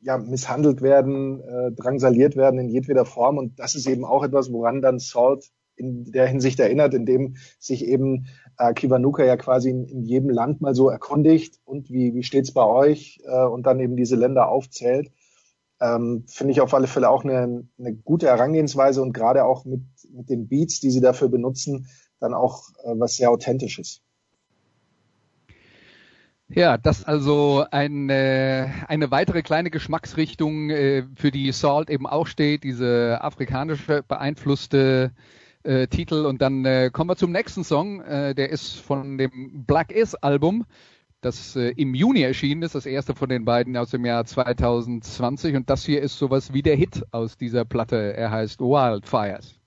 ja, 0.00 0.18
misshandelt 0.18 0.82
werden, 0.82 1.40
äh, 1.40 1.72
drangsaliert 1.72 2.36
werden 2.36 2.60
in 2.60 2.68
jedweder 2.68 3.06
Form. 3.06 3.38
Und 3.38 3.58
das 3.58 3.74
ist 3.74 3.86
eben 3.86 4.04
auch 4.04 4.22
etwas, 4.22 4.52
woran 4.52 4.82
dann 4.82 4.98
Salt 4.98 5.50
in 5.76 6.12
der 6.12 6.26
Hinsicht 6.26 6.60
erinnert, 6.60 6.94
indem 6.94 7.36
sich 7.58 7.86
eben 7.86 8.26
äh, 8.58 8.72
Kiwanuka 8.74 9.24
ja 9.24 9.36
quasi 9.36 9.70
in, 9.70 9.84
in, 9.86 10.02
jedem 10.02 10.30
Land 10.30 10.60
mal 10.60 10.74
so 10.74 10.88
erkundigt 10.88 11.60
und 11.64 11.90
wie, 11.90 12.14
wie 12.14 12.22
steht's 12.22 12.52
bei 12.52 12.64
euch 12.64 13.20
äh, 13.24 13.44
und 13.44 13.66
dann 13.66 13.80
eben 13.80 13.96
diese 13.96 14.16
Länder 14.16 14.48
aufzählt. 14.48 15.10
Ähm, 15.80 16.24
Finde 16.28 16.52
ich 16.52 16.60
auf 16.60 16.72
alle 16.72 16.86
Fälle 16.86 17.10
auch 17.10 17.24
eine, 17.24 17.66
eine 17.78 17.94
gute 17.94 18.26
Herangehensweise 18.26 19.02
und 19.02 19.12
gerade 19.12 19.44
auch 19.44 19.64
mit, 19.64 19.82
mit 20.10 20.30
den 20.30 20.48
Beats, 20.48 20.80
die 20.80 20.90
sie 20.90 21.00
dafür 21.00 21.28
benutzen, 21.28 21.88
dann 22.20 22.34
auch 22.34 22.68
äh, 22.84 22.92
was 22.96 23.16
sehr 23.16 23.30
Authentisches. 23.30 24.00
Ja, 26.48 26.76
das 26.78 27.04
also 27.04 27.64
eine, 27.70 28.72
eine 28.86 29.10
weitere 29.10 29.42
kleine 29.42 29.70
Geschmacksrichtung, 29.70 30.70
äh, 30.70 31.04
für 31.16 31.30
die 31.30 31.50
Salt 31.52 31.90
eben 31.90 32.06
auch 32.06 32.26
steht, 32.26 32.64
diese 32.64 33.18
afrikanische 33.20 34.02
beeinflusste 34.06 35.12
äh, 35.64 35.86
Titel. 35.88 36.26
Und 36.26 36.40
dann 36.42 36.64
äh, 36.64 36.90
kommen 36.92 37.10
wir 37.10 37.16
zum 37.16 37.32
nächsten 37.32 37.64
Song. 37.64 38.00
Äh, 38.02 38.34
der 38.34 38.50
ist 38.50 38.76
von 38.76 39.18
dem 39.18 39.64
Black 39.66 39.90
Is 39.90 40.14
Album, 40.14 40.64
das 41.20 41.56
äh, 41.56 41.70
im 41.70 41.94
Juni 41.94 42.22
erschienen 42.22 42.62
ist, 42.62 42.74
das 42.74 42.86
erste 42.86 43.14
von 43.14 43.28
den 43.28 43.44
beiden 43.44 43.76
aus 43.76 43.90
dem 43.90 44.04
Jahr 44.04 44.24
2020. 44.24 45.56
Und 45.56 45.70
das 45.70 45.84
hier 45.84 46.02
ist 46.02 46.18
sowas 46.18 46.52
wie 46.52 46.62
der 46.62 46.76
Hit 46.76 47.02
aus 47.10 47.36
dieser 47.36 47.64
Platte. 47.64 48.14
Er 48.14 48.30
heißt 48.30 48.60
Wildfires. 48.60 49.63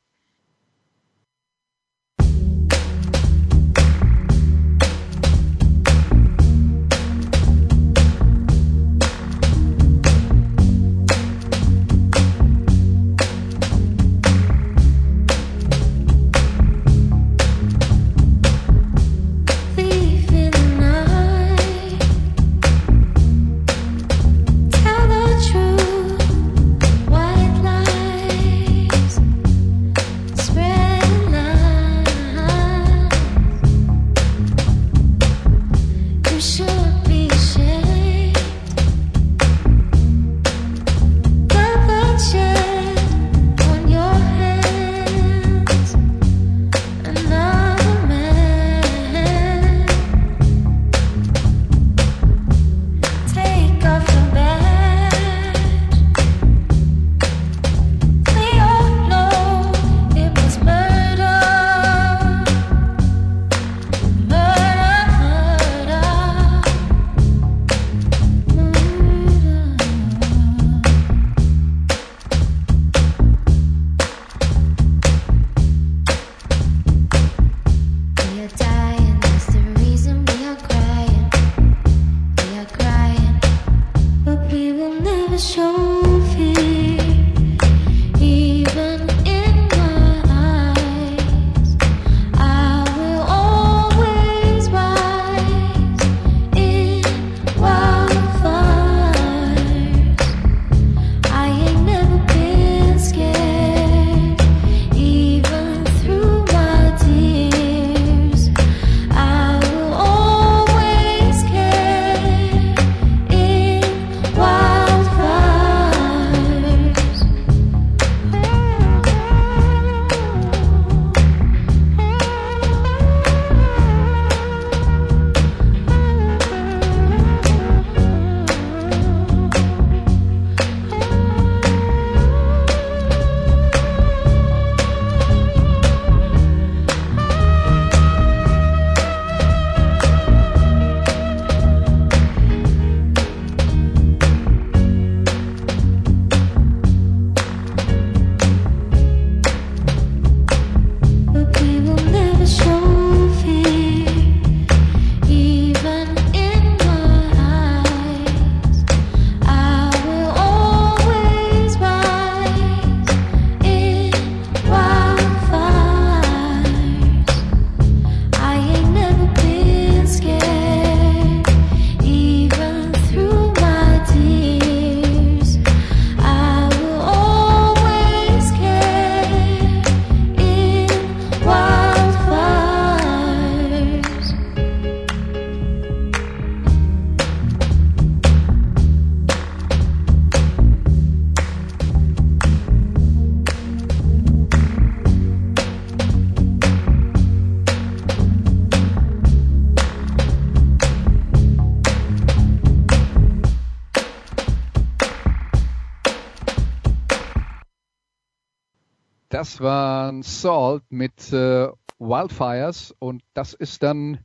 Das 209.57 209.63
war 209.63 210.13
Salt 210.21 210.83
mit 210.91 211.33
äh, 211.33 211.69
Wildfires 211.97 212.93
und 212.99 213.23
das 213.33 213.55
ist 213.55 213.81
dann 213.81 214.19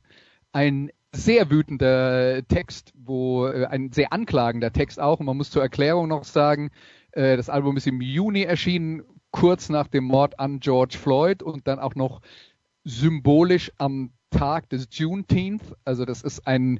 ein 0.51 0.91
sehr 1.11 1.49
wütender 1.49 2.47
Text, 2.47 2.93
wo 2.95 3.47
äh, 3.47 3.65
ein 3.65 3.91
sehr 3.91 4.13
anklagender 4.13 4.71
Text 4.71 4.99
auch. 4.99 5.19
Und 5.19 5.25
man 5.25 5.35
muss 5.35 5.49
zur 5.49 5.63
Erklärung 5.63 6.07
noch 6.07 6.23
sagen, 6.23 6.69
äh, 7.13 7.35
das 7.35 7.49
Album 7.49 7.77
ist 7.77 7.87
im 7.87 7.99
Juni 7.99 8.43
erschienen, 8.43 9.01
kurz 9.31 9.69
nach 9.69 9.87
dem 9.87 10.03
Mord 10.03 10.39
an 10.39 10.59
George 10.59 10.99
Floyd 10.99 11.41
und 11.41 11.67
dann 11.67 11.79
auch 11.79 11.95
noch 11.95 12.21
symbolisch 12.83 13.71
am 13.79 14.11
Tag 14.29 14.69
des 14.69 14.87
Juneteenth. 14.91 15.63
Also 15.83 16.05
das 16.05 16.21
ist 16.21 16.45
ein 16.45 16.79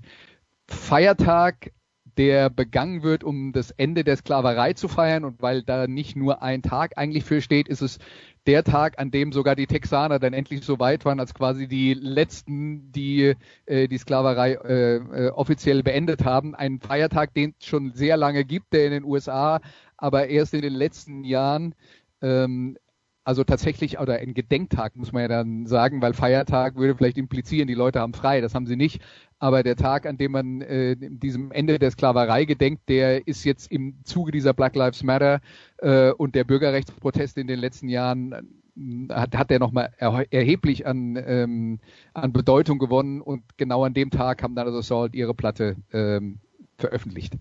Feiertag, 0.67 1.71
der 2.17 2.49
begangen 2.49 3.03
wird, 3.03 3.23
um 3.23 3.51
das 3.53 3.71
Ende 3.71 4.03
der 4.03 4.17
Sklaverei 4.17 4.73
zu 4.73 4.87
feiern. 4.87 5.23
Und 5.23 5.41
weil 5.41 5.63
da 5.63 5.87
nicht 5.87 6.15
nur 6.15 6.41
ein 6.41 6.61
Tag 6.61 6.97
eigentlich 6.97 7.23
für 7.23 7.41
steht, 7.41 7.67
ist 7.67 7.81
es 7.81 7.99
der 8.45 8.63
Tag, 8.63 8.99
an 8.99 9.11
dem 9.11 9.31
sogar 9.31 9.55
die 9.55 9.67
Texaner 9.67 10.19
dann 10.19 10.33
endlich 10.33 10.65
so 10.65 10.79
weit 10.79 11.05
waren, 11.05 11.19
als 11.19 11.33
quasi 11.33 11.67
die 11.67 11.93
letzten, 11.93 12.91
die 12.91 13.35
äh, 13.65 13.87
die 13.87 13.97
Sklaverei 13.97 14.53
äh, 14.53 14.95
äh, 14.95 15.29
offiziell 15.29 15.81
beendet 15.81 16.25
haben. 16.25 16.55
Ein 16.55 16.79
Feiertag, 16.79 17.33
den 17.33 17.55
es 17.59 17.65
schon 17.65 17.93
sehr 17.93 18.17
lange 18.17 18.43
gibt, 18.43 18.73
der 18.73 18.85
in 18.85 18.91
den 18.91 19.03
USA 19.05 19.61
aber 20.03 20.27
erst 20.27 20.53
in 20.53 20.61
den 20.61 20.73
letzten 20.73 21.23
Jahren 21.23 21.75
ähm, 22.21 22.77
also 23.23 23.43
tatsächlich, 23.43 23.99
oder 23.99 24.15
ein 24.15 24.33
Gedenktag 24.33 24.95
muss 24.95 25.13
man 25.13 25.21
ja 25.21 25.27
dann 25.29 25.65
sagen, 25.65 26.01
weil 26.01 26.13
Feiertag 26.13 26.75
würde 26.75 26.95
vielleicht 26.95 27.17
implizieren, 27.17 27.67
die 27.67 27.73
Leute 27.73 28.01
haben 28.01 28.13
frei, 28.13 28.41
das 28.41 28.53
haben 28.53 28.67
sie 28.67 28.75
nicht. 28.75 29.01
Aber 29.39 29.63
der 29.63 29.75
Tag, 29.75 30.05
an 30.05 30.17
dem 30.17 30.33
man 30.33 30.61
äh, 30.61 30.95
diesem 30.97 31.51
Ende 31.51 31.79
der 31.79 31.91
Sklaverei 31.91 32.45
gedenkt, 32.45 32.89
der 32.89 33.25
ist 33.27 33.45
jetzt 33.45 33.71
im 33.71 33.95
Zuge 34.03 34.31
dieser 34.31 34.53
Black 34.53 34.75
Lives 34.75 35.03
Matter 35.03 35.39
äh, 35.77 36.11
und 36.11 36.35
der 36.35 36.43
Bürgerrechtsproteste 36.43 37.39
in 37.39 37.47
den 37.47 37.59
letzten 37.59 37.87
Jahren 37.87 38.33
äh, 38.77 39.13
hat, 39.13 39.37
hat 39.37 39.49
der 39.49 39.59
nochmal 39.59 39.93
er, 39.97 40.25
erheblich 40.29 40.85
an, 40.85 41.15
ähm, 41.25 41.79
an 42.13 42.33
Bedeutung 42.33 42.77
gewonnen 42.77 43.21
und 43.21 43.43
genau 43.57 43.85
an 43.85 43.93
dem 43.93 44.11
Tag 44.11 44.43
haben 44.43 44.55
dann 44.55 44.67
also 44.67 44.81
Salt 44.81 45.15
ihre 45.15 45.33
Platte 45.33 45.77
ähm, 45.93 46.39
veröffentlicht. 46.77 47.35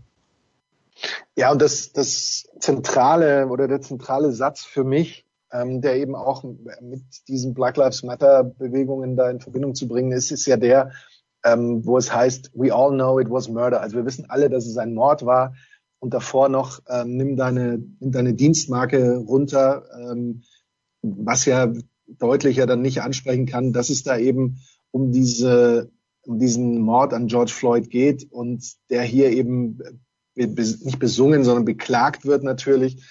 Ja, 1.35 1.51
und 1.51 1.61
das, 1.61 1.93
das 1.93 2.49
zentrale 2.61 3.49
oder 3.49 3.67
der 3.67 3.81
zentrale 3.81 4.31
Satz 4.31 4.65
für 4.65 4.85
mich 4.85 5.22
ähm, 5.53 5.81
der 5.81 5.97
eben 5.97 6.15
auch 6.15 6.45
mit 6.81 7.03
diesen 7.29 7.55
Black 7.55 7.77
Lives 7.77 8.03
Matter 8.03 8.45
Bewegungen 8.45 9.17
da 9.17 9.31
in 9.31 9.41
Verbindung 9.41 9.75
zu 9.75 9.87
bringen 9.87 10.13
ist, 10.13 10.31
ist 10.31 10.47
ja 10.47 10.57
der, 10.57 10.93
ähm, 11.45 11.85
wo 11.85 11.99
es 11.99 12.13
heißt, 12.13 12.53
we 12.55 12.75
all 12.75 12.91
know 12.91 13.19
it 13.19 13.31
was 13.31 13.49
murder. 13.49 13.81
Also 13.81 13.97
wir 13.97 14.07
wissen 14.07 14.27
alle, 14.29 14.49
dass 14.49 14.67
es 14.67 14.77
ein 14.77 14.95
Mord 14.95 15.25
war. 15.25 15.55
Und 15.99 16.15
davor 16.15 16.49
noch, 16.49 16.81
ähm, 16.89 17.17
nimm 17.17 17.37
deine, 17.37 17.79
nimm 18.01 18.13
deine 18.13 18.35
Dienstmarke 18.35 19.19
runter, 19.19 19.85
ähm, 20.01 20.43
was 21.03 21.45
ja 21.45 21.73
deutlicher 22.07 22.67
dann 22.67 22.83
nicht 22.83 23.03
ansprechen 23.03 23.47
kann, 23.47 23.73
dass 23.73 23.91
es 23.91 24.03
da 24.03 24.19
eben 24.19 24.59
um 24.91 25.13
diese, 25.13 25.91
um 26.27 26.39
diesen 26.39 26.81
Mord 26.81 27.15
an 27.15 27.29
George 27.29 27.53
Floyd 27.53 27.89
geht 27.91 28.31
und 28.33 28.65
der 28.91 29.03
hier 29.03 29.31
eben 29.31 29.79
nicht 30.35 30.99
besungen, 30.99 31.45
sondern 31.45 31.65
beklagt 31.65 32.25
wird 32.25 32.43
natürlich. 32.43 33.05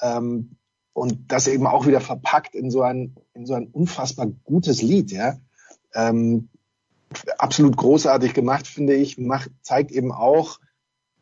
Ähm, 0.00 0.56
und 0.94 1.30
das 1.30 1.48
eben 1.48 1.66
auch 1.66 1.86
wieder 1.86 2.00
verpackt 2.00 2.54
in 2.54 2.70
so 2.70 2.82
ein, 2.82 3.16
in 3.34 3.44
so 3.44 3.54
ein 3.54 3.66
unfassbar 3.66 4.28
gutes 4.44 4.80
Lied, 4.80 5.12
ja. 5.12 5.36
Ähm, 5.92 6.48
absolut 7.36 7.76
großartig 7.76 8.32
gemacht, 8.32 8.66
finde 8.66 8.94
ich, 8.94 9.18
macht, 9.18 9.50
zeigt 9.60 9.90
eben 9.90 10.12
auch 10.12 10.60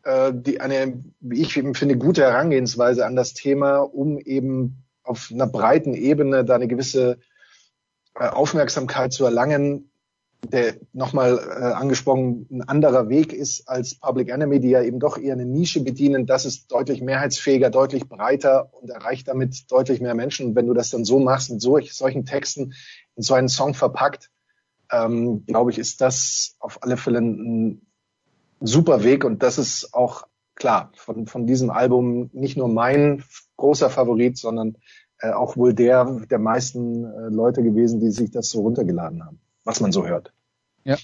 äh, 0.04 0.32
die, 0.34 0.60
eine, 0.60 1.02
wie 1.20 1.40
ich 1.40 1.56
eben 1.56 1.74
finde, 1.74 1.96
gute 1.96 2.22
Herangehensweise 2.22 3.06
an 3.06 3.16
das 3.16 3.34
Thema, 3.34 3.78
um 3.78 4.18
eben 4.18 4.84
auf 5.04 5.30
einer 5.32 5.46
breiten 5.46 5.94
Ebene 5.94 6.44
da 6.44 6.54
eine 6.54 6.68
gewisse 6.68 7.18
äh, 8.14 8.28
Aufmerksamkeit 8.28 9.12
zu 9.12 9.24
erlangen, 9.24 9.90
der 10.49 10.74
nochmal 10.93 11.38
äh, 11.38 11.72
angesprochen 11.72 12.47
ein 12.51 12.62
anderer 12.62 13.09
Weg 13.09 13.32
ist 13.32 13.68
als 13.68 13.95
Public 13.95 14.28
Enemy, 14.28 14.61
die 14.61 14.70
ja 14.70 14.82
eben 14.82 14.99
doch 14.99 15.16
eher 15.16 15.34
eine 15.34 15.47
Nische 15.47 15.82
bedienen. 15.82 16.26
Das 16.26 16.45
ist 16.45 16.70
deutlich 16.72 17.01
mehrheitsfähiger, 17.01 17.70
deutlich 17.70 18.09
breiter 18.09 18.70
und 18.72 18.90
erreicht 18.90 19.28
damit 19.28 19.70
deutlich 19.70 20.01
mehr 20.01 20.14
Menschen. 20.14 20.49
Und 20.49 20.57
wenn 20.57 20.66
du 20.66 20.74
das 20.74 20.90
dann 20.90 21.05
so 21.05 21.20
machst, 21.20 21.51
mit 21.51 21.61
solch, 21.61 21.95
solchen 21.95 22.24
Texten 22.24 22.74
in 23.16 23.22
so 23.22 23.34
einen 23.34 23.49
Song 23.49 23.74
verpackt, 23.74 24.30
ähm, 24.90 25.45
glaube 25.47 25.70
ich, 25.70 25.78
ist 25.78 26.01
das 26.01 26.57
auf 26.59 26.82
alle 26.82 26.97
Fälle 26.97 27.18
ein, 27.18 27.80
ein 27.80 27.86
super 28.61 29.05
Weg. 29.05 29.24
Und 29.24 29.43
das 29.43 29.59
ist 29.59 29.95
auch 29.95 30.26
klar 30.57 30.90
von, 30.97 31.26
von 31.26 31.47
diesem 31.47 31.70
Album 31.70 32.30
nicht 32.32 32.57
nur 32.57 32.68
mein 32.68 33.22
großer 33.57 33.90
Favorit, 33.90 34.36
sondern 34.36 34.76
äh, 35.20 35.30
auch 35.30 35.57
wohl 35.57 35.72
der 35.72 36.05
der 36.28 36.40
meisten 36.40 37.05
äh, 37.05 37.28
Leute 37.28 37.62
gewesen, 37.62 38.01
die 38.01 38.11
sich 38.11 38.32
das 38.32 38.51
so 38.51 38.62
runtergeladen 38.62 39.24
haben 39.24 39.40
was 39.64 39.80
man 39.80 39.92
so 39.92 40.06
hört. 40.06 40.32
Ja. 40.84 40.96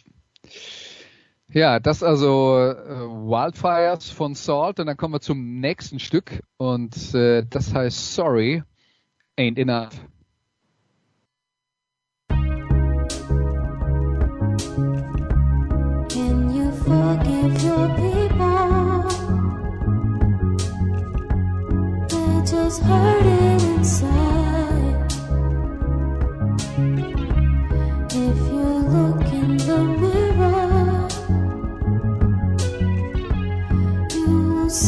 Ja, 1.50 1.80
das 1.80 2.02
also 2.02 2.59
äh, 2.59 2.76
Wildfires 2.76 4.11
von 4.11 4.34
Salt 4.34 4.80
und 4.80 4.86
dann 4.86 4.98
kommen 4.98 5.14
wir 5.14 5.20
zum 5.20 5.61
nächsten 5.61 5.98
Stück 5.98 6.42
und 6.59 7.14
äh, 7.14 7.42
das 7.48 7.72
heißt 7.72 8.14
Sorry 8.14 8.62
Ain't 9.38 9.59
Enough. 9.59 9.94
Can 16.09 16.54
you 16.54 16.70
forgive 16.72 17.64
your 17.64 17.88
people? 17.96 19.09
They're 22.09 22.44
just 22.44 22.82
hurting 22.82 23.17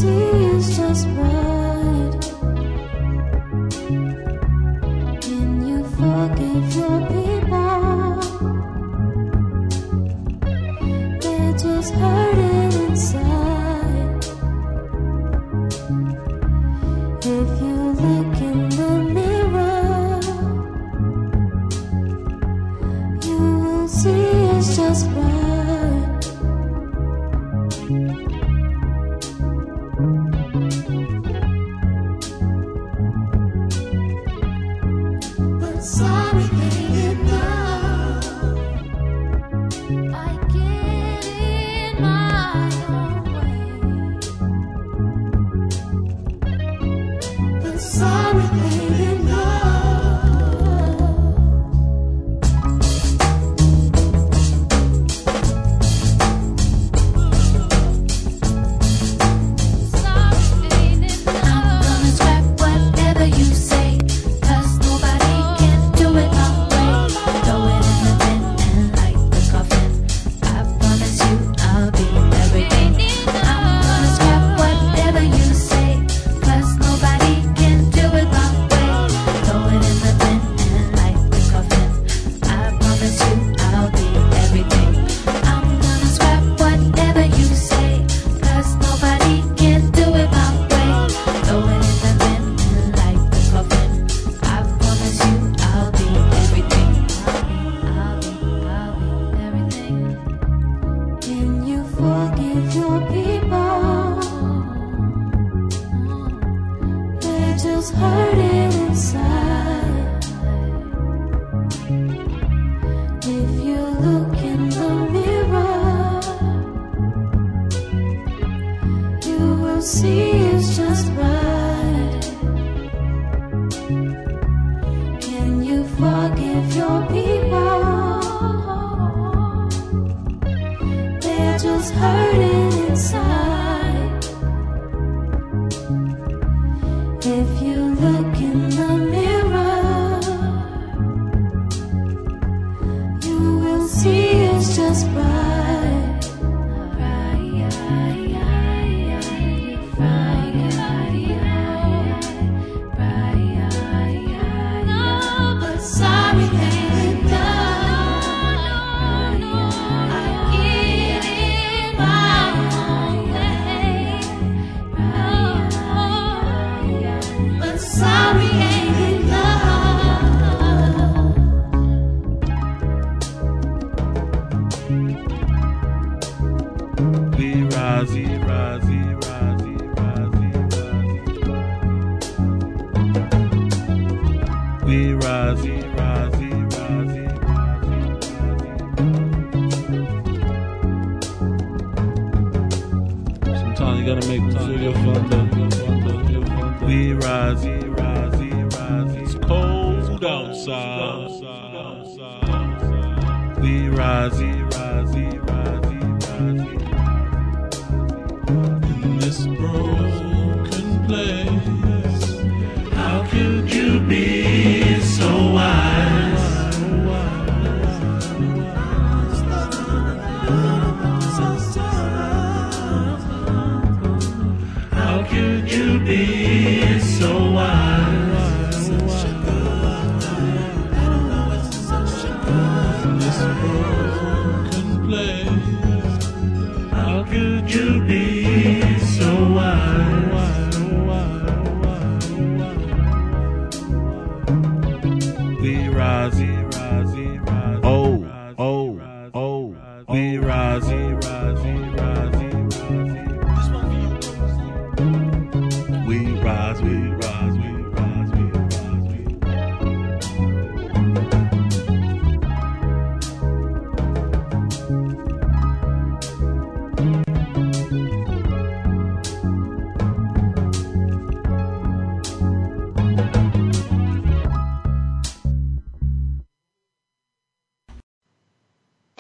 just 0.03 1.05
hurting 1.09 1.40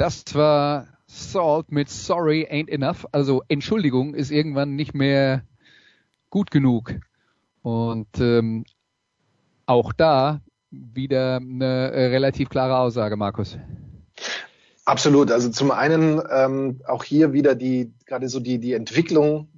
Das 0.00 0.34
war 0.34 0.86
Salt 1.06 1.72
mit 1.72 1.90
Sorry 1.90 2.48
Ain't 2.50 2.70
Enough. 2.70 3.06
Also 3.12 3.42
Entschuldigung 3.48 4.14
ist 4.14 4.30
irgendwann 4.30 4.74
nicht 4.74 4.94
mehr 4.94 5.42
gut 6.30 6.50
genug. 6.50 6.94
Und 7.60 8.08
ähm, 8.18 8.64
auch 9.66 9.92
da 9.92 10.40
wieder 10.70 11.36
eine 11.36 11.92
relativ 11.92 12.48
klare 12.48 12.78
Aussage, 12.78 13.18
Markus. 13.18 13.58
Absolut. 14.86 15.30
Also 15.30 15.50
zum 15.50 15.70
einen 15.70 16.22
ähm, 16.30 16.80
auch 16.86 17.04
hier 17.04 17.34
wieder 17.34 17.54
die 17.54 17.92
gerade 18.06 18.30
so 18.30 18.40
die 18.40 18.58
die 18.58 18.72
Entwicklung 18.72 19.48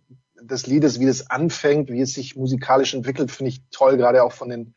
des 0.40 0.66
Liedes, 0.66 0.98
wie 0.98 1.06
es 1.06 1.30
anfängt, 1.30 1.88
wie 1.88 2.00
es 2.00 2.14
sich 2.14 2.34
musikalisch 2.34 2.94
entwickelt, 2.94 3.30
finde 3.30 3.50
ich 3.50 3.62
toll. 3.70 3.96
Gerade 3.96 4.24
auch 4.24 4.32
von 4.32 4.48
den 4.48 4.74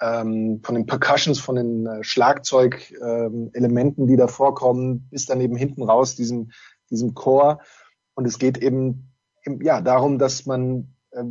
ähm, 0.00 0.60
von 0.62 0.74
den 0.74 0.86
Percussions, 0.86 1.38
von 1.38 1.56
den 1.56 1.86
äh, 1.86 2.02
Schlagzeugelementen, 2.02 4.04
ähm, 4.04 4.08
die 4.08 4.16
da 4.16 4.28
vorkommen, 4.28 5.08
bis 5.10 5.26
dann 5.26 5.40
eben 5.40 5.56
hinten 5.56 5.82
raus 5.82 6.16
diesem, 6.16 6.52
diesem 6.90 7.14
Chor. 7.14 7.60
Und 8.14 8.26
es 8.26 8.38
geht 8.38 8.58
eben, 8.58 9.12
ja 9.62 9.80
darum, 9.80 10.18
dass 10.18 10.46
man 10.46 10.94
äh, 11.10 11.24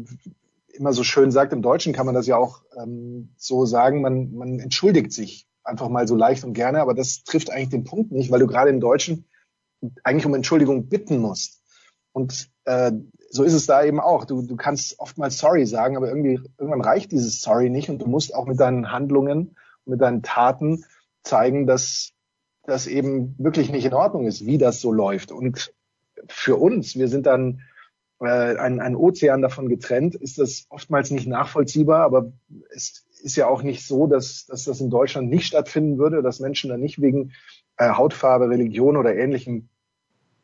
immer 0.74 0.94
so 0.94 1.04
schön 1.04 1.32
sagt, 1.32 1.54
im 1.54 1.62
Deutschen 1.62 1.94
kann 1.94 2.06
man 2.06 2.16
das 2.16 2.28
ja 2.28 2.38
auch 2.38 2.62
ähm, 2.82 3.34
so 3.38 3.66
sagen, 3.66 4.02
man, 4.02 4.34
man 4.34 4.60
entschuldigt 4.60 5.12
sich 5.12 5.48
einfach 5.64 5.90
mal 5.90 6.08
so 6.08 6.16
leicht 6.16 6.44
und 6.44 6.54
gerne, 6.54 6.82
aber 6.82 6.94
das 6.94 7.24
trifft 7.24 7.52
eigentlich 7.52 7.70
den 7.70 7.84
Punkt 7.84 8.12
nicht, 8.12 8.32
weil 8.32 8.40
du 8.40 8.48
gerade 8.48 8.70
im 8.70 8.80
Deutschen 8.80 9.26
eigentlich 10.04 10.26
um 10.26 10.34
Entschuldigung 10.34 10.90
bitten 10.90 11.20
musst. 11.20 11.62
Und 12.12 12.50
äh, 12.66 12.92
so 13.30 13.44
ist 13.44 13.54
es 13.54 13.66
da 13.66 13.84
eben 13.84 14.00
auch. 14.00 14.26
Du, 14.26 14.42
du 14.42 14.56
kannst 14.56 15.00
oftmals 15.00 15.38
sorry 15.38 15.66
sagen, 15.66 15.98
aber 15.98 16.10
irgendwie 16.10 16.40
irgendwann 16.58 16.82
reicht 16.82 17.12
dieses 17.12 17.42
sorry 17.42 17.70
nicht 17.70 17.90
und 17.90 18.02
du 18.02 18.08
musst 18.08 18.34
auch 18.34 18.46
mit 18.46 18.60
deinen 18.60 18.92
Handlungen, 18.92 19.56
mit 19.86 20.02
deinen 20.02 20.24
Taten 20.24 20.86
zeigen, 21.24 21.68
dass 21.68 22.12
das 22.64 22.88
eben 22.88 23.36
wirklich 23.38 23.72
nicht 23.72 23.86
in 23.86 23.94
Ordnung 23.94 24.26
ist, 24.26 24.46
wie 24.46 24.58
das 24.58 24.82
so 24.82 24.92
läuft. 24.92 25.32
Und 25.32 25.74
für 26.28 26.58
uns, 26.58 26.96
wir 26.96 27.08
sind 27.08 27.26
dann 27.26 27.62
äh, 28.20 28.58
ein, 28.58 28.80
ein 28.80 28.96
Ozean 28.96 29.42
davon 29.42 29.70
getrennt, 29.70 30.16
ist 30.16 30.38
das 30.38 30.66
oftmals 30.70 31.12
nicht 31.12 31.28
nachvollziehbar, 31.28 32.04
aber 32.04 32.32
es 32.70 33.06
ist 33.22 33.36
ja 33.36 33.48
auch 33.48 33.64
nicht 33.64 33.86
so, 33.86 34.08
dass, 34.08 34.46
dass 34.46 34.66
das 34.66 34.82
in 34.82 34.90
Deutschland 34.90 35.30
nicht 35.30 35.46
stattfinden 35.46 35.98
würde, 35.98 36.22
dass 36.22 36.40
Menschen 36.40 36.70
da 36.70 36.78
nicht 36.78 37.02
wegen 37.02 37.34
äh, 37.78 37.90
Hautfarbe, 37.90 38.50
Religion 38.50 38.98
oder 38.98 39.16
ähnlichem 39.16 39.70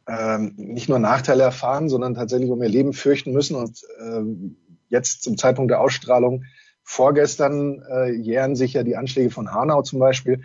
ähm, 0.07 0.53
nicht 0.57 0.89
nur 0.89 0.99
Nachteile 0.99 1.43
erfahren, 1.43 1.89
sondern 1.89 2.13
tatsächlich 2.13 2.51
um 2.51 2.61
ihr 2.61 2.69
Leben 2.69 2.93
fürchten 2.93 3.31
müssen. 3.31 3.55
Und 3.55 3.81
ähm, 3.99 4.57
jetzt 4.89 5.23
zum 5.23 5.37
Zeitpunkt 5.37 5.71
der 5.71 5.81
Ausstrahlung 5.81 6.43
vorgestern 6.83 7.81
äh, 7.89 8.11
jähren 8.11 8.55
sich 8.55 8.73
ja 8.73 8.83
die 8.83 8.95
Anschläge 8.95 9.31
von 9.31 9.51
Hanau 9.51 9.81
zum 9.81 9.99
Beispiel. 9.99 10.43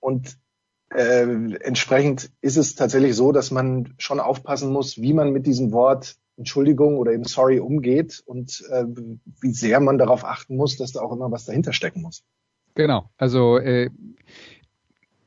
Und 0.00 0.38
äh, 0.90 1.22
entsprechend 1.60 2.30
ist 2.40 2.56
es 2.56 2.74
tatsächlich 2.74 3.14
so, 3.14 3.32
dass 3.32 3.50
man 3.50 3.94
schon 3.98 4.20
aufpassen 4.20 4.72
muss, 4.72 4.96
wie 4.96 5.12
man 5.12 5.30
mit 5.30 5.46
diesem 5.46 5.72
Wort 5.72 6.16
Entschuldigung 6.38 6.96
oder 6.96 7.12
eben 7.12 7.24
Sorry 7.24 7.58
umgeht 7.58 8.22
und 8.24 8.64
äh, 8.70 8.84
wie 9.40 9.52
sehr 9.52 9.80
man 9.80 9.98
darauf 9.98 10.24
achten 10.24 10.56
muss, 10.56 10.76
dass 10.76 10.92
da 10.92 11.00
auch 11.00 11.12
immer 11.12 11.30
was 11.30 11.44
dahinter 11.44 11.72
stecken 11.72 12.00
muss. 12.00 12.22
Genau, 12.74 13.10
also 13.16 13.58
äh, 13.58 13.90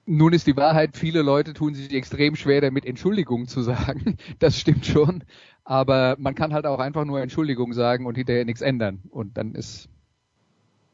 nun 0.06 0.34
ist 0.34 0.48
die 0.48 0.58
Wahrheit, 0.58 0.98
viele 0.98 1.22
Leute 1.22 1.54
tun 1.54 1.74
sich 1.74 1.94
extrem 1.94 2.36
schwer 2.36 2.62
damit, 2.62 2.86
Entschuldigung 2.86 3.48
zu 3.48 3.62
sagen. 3.62 4.18
Das 4.40 4.58
stimmt 4.58 4.86
schon. 4.86 5.24
Aber 5.64 6.16
man 6.18 6.36
kann 6.36 6.54
halt 6.54 6.66
auch 6.66 6.80
einfach 6.80 7.06
nur 7.06 7.22
Entschuldigung 7.22 7.74
sagen 7.74 8.06
und 8.06 8.16
hinterher 8.16 8.46
nichts 8.46 8.62
ändern. 8.62 9.02
Und 9.10 9.38
dann 9.38 9.54
ist, 9.54 9.90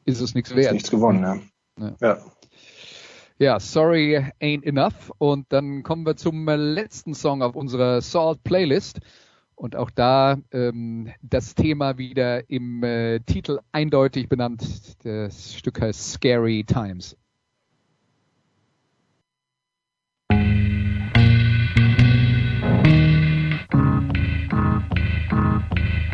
ist 0.05 0.19
es 0.19 0.35
nichts 0.35 0.53
wert. 0.55 0.67
Ist 0.67 0.73
nichts 0.73 0.91
gewonnen, 0.91 1.23
ja. 1.23 1.39
ja. 1.79 1.95
ja. 2.01 2.17
Ja, 3.39 3.59
sorry 3.59 4.17
ain't 4.41 4.65
enough. 4.65 5.11
Und 5.19 5.45
dann 5.49 5.83
kommen 5.83 6.05
wir 6.05 6.15
zum 6.15 6.47
letzten 6.47 7.13
Song 7.13 7.43
auf 7.43 7.55
unserer 7.55 8.01
Salt 8.01 8.43
Playlist. 8.43 8.99
Und 9.53 9.75
auch 9.75 9.89
da 9.89 10.37
ähm, 10.51 11.11
das 11.21 11.55
Thema 11.55 11.97
wieder 11.97 12.49
im 12.49 12.83
äh, 12.83 13.19
Titel 13.21 13.59
eindeutig 13.71 14.27
benannt. 14.27 14.63
Das 15.03 15.55
Stück 15.55 15.81
heißt 15.81 16.13
Scary 16.13 16.63
Times. 16.63 17.15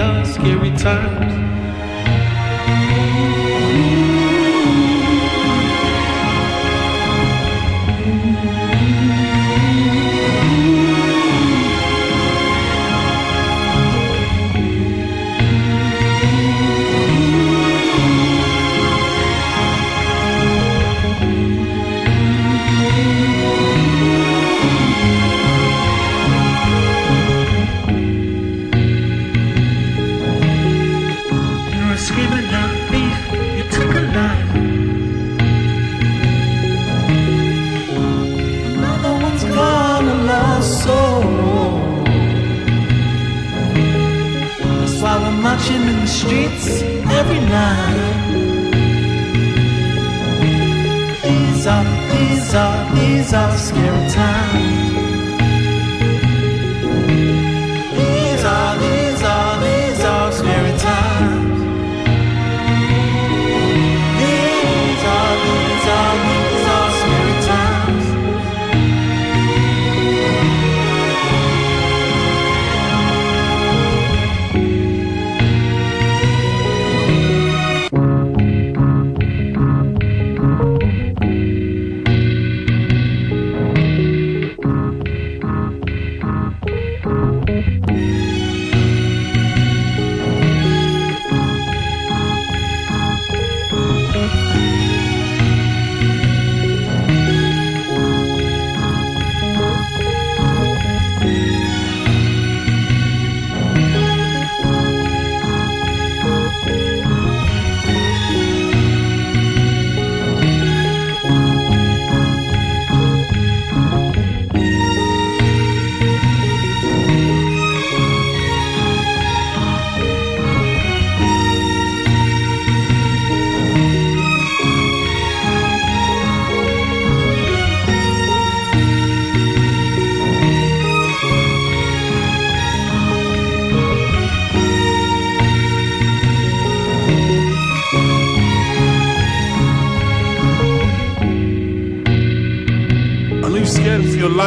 are 0.00 0.24
scary 0.24 0.70
times. 0.76 1.57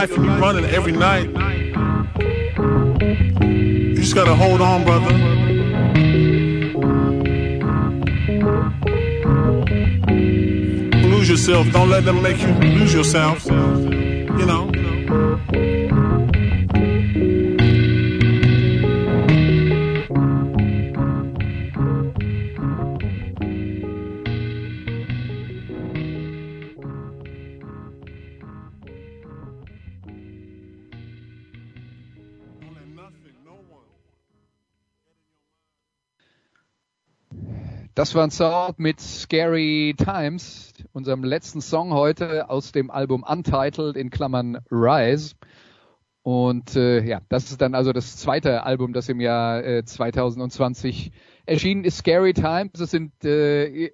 Life 0.02 0.18
you're 0.18 0.39
running 0.39 0.66
every 0.66 0.93
night. 0.93 1.30
You 3.43 3.93
just 3.95 4.16
gotta 4.16 4.34
hold 4.34 4.60
on, 4.60 4.84
brother. 4.84 5.14
Lose 11.08 11.30
yourself. 11.30 11.72
Don't 11.72 11.91
let 11.91 12.04
them 12.04 12.24
make 12.24 12.41
you 12.41 12.47
lose 12.80 12.95
yourself. 12.95 13.45
Das 38.02 38.16
war 38.16 38.24
ein 38.24 38.32
Song 38.32 38.74
mit 38.78 38.99
Scary 38.99 39.93
Times, 39.95 40.74
unserem 40.91 41.24
letzten 41.24 41.62
Song 41.62 41.93
heute 41.93 42.49
aus 42.49 42.72
dem 42.72 42.89
Album 42.89 43.22
Untitled 43.22 43.95
in 43.95 44.10
Klammern 44.10 44.58
Rise. 44.72 45.36
Und 46.24 46.76
äh, 46.76 47.04
ja, 47.04 47.22
das 47.30 47.52
ist 47.52 47.62
dann 47.62 47.76
also 47.76 47.93
das 47.93 48.18
zweite 48.18 48.64
Album, 48.64 48.93
das 48.93 49.08
im 49.08 49.22
Jahr 49.22 49.64
äh, 49.64 49.86
2020 49.86 51.12
erschienen 51.45 51.84
ist. 51.84 51.97
Scary 51.97 52.34
Times, 52.34 52.72
das 52.74 52.89
sind 52.89 53.24
äh, 53.24 53.91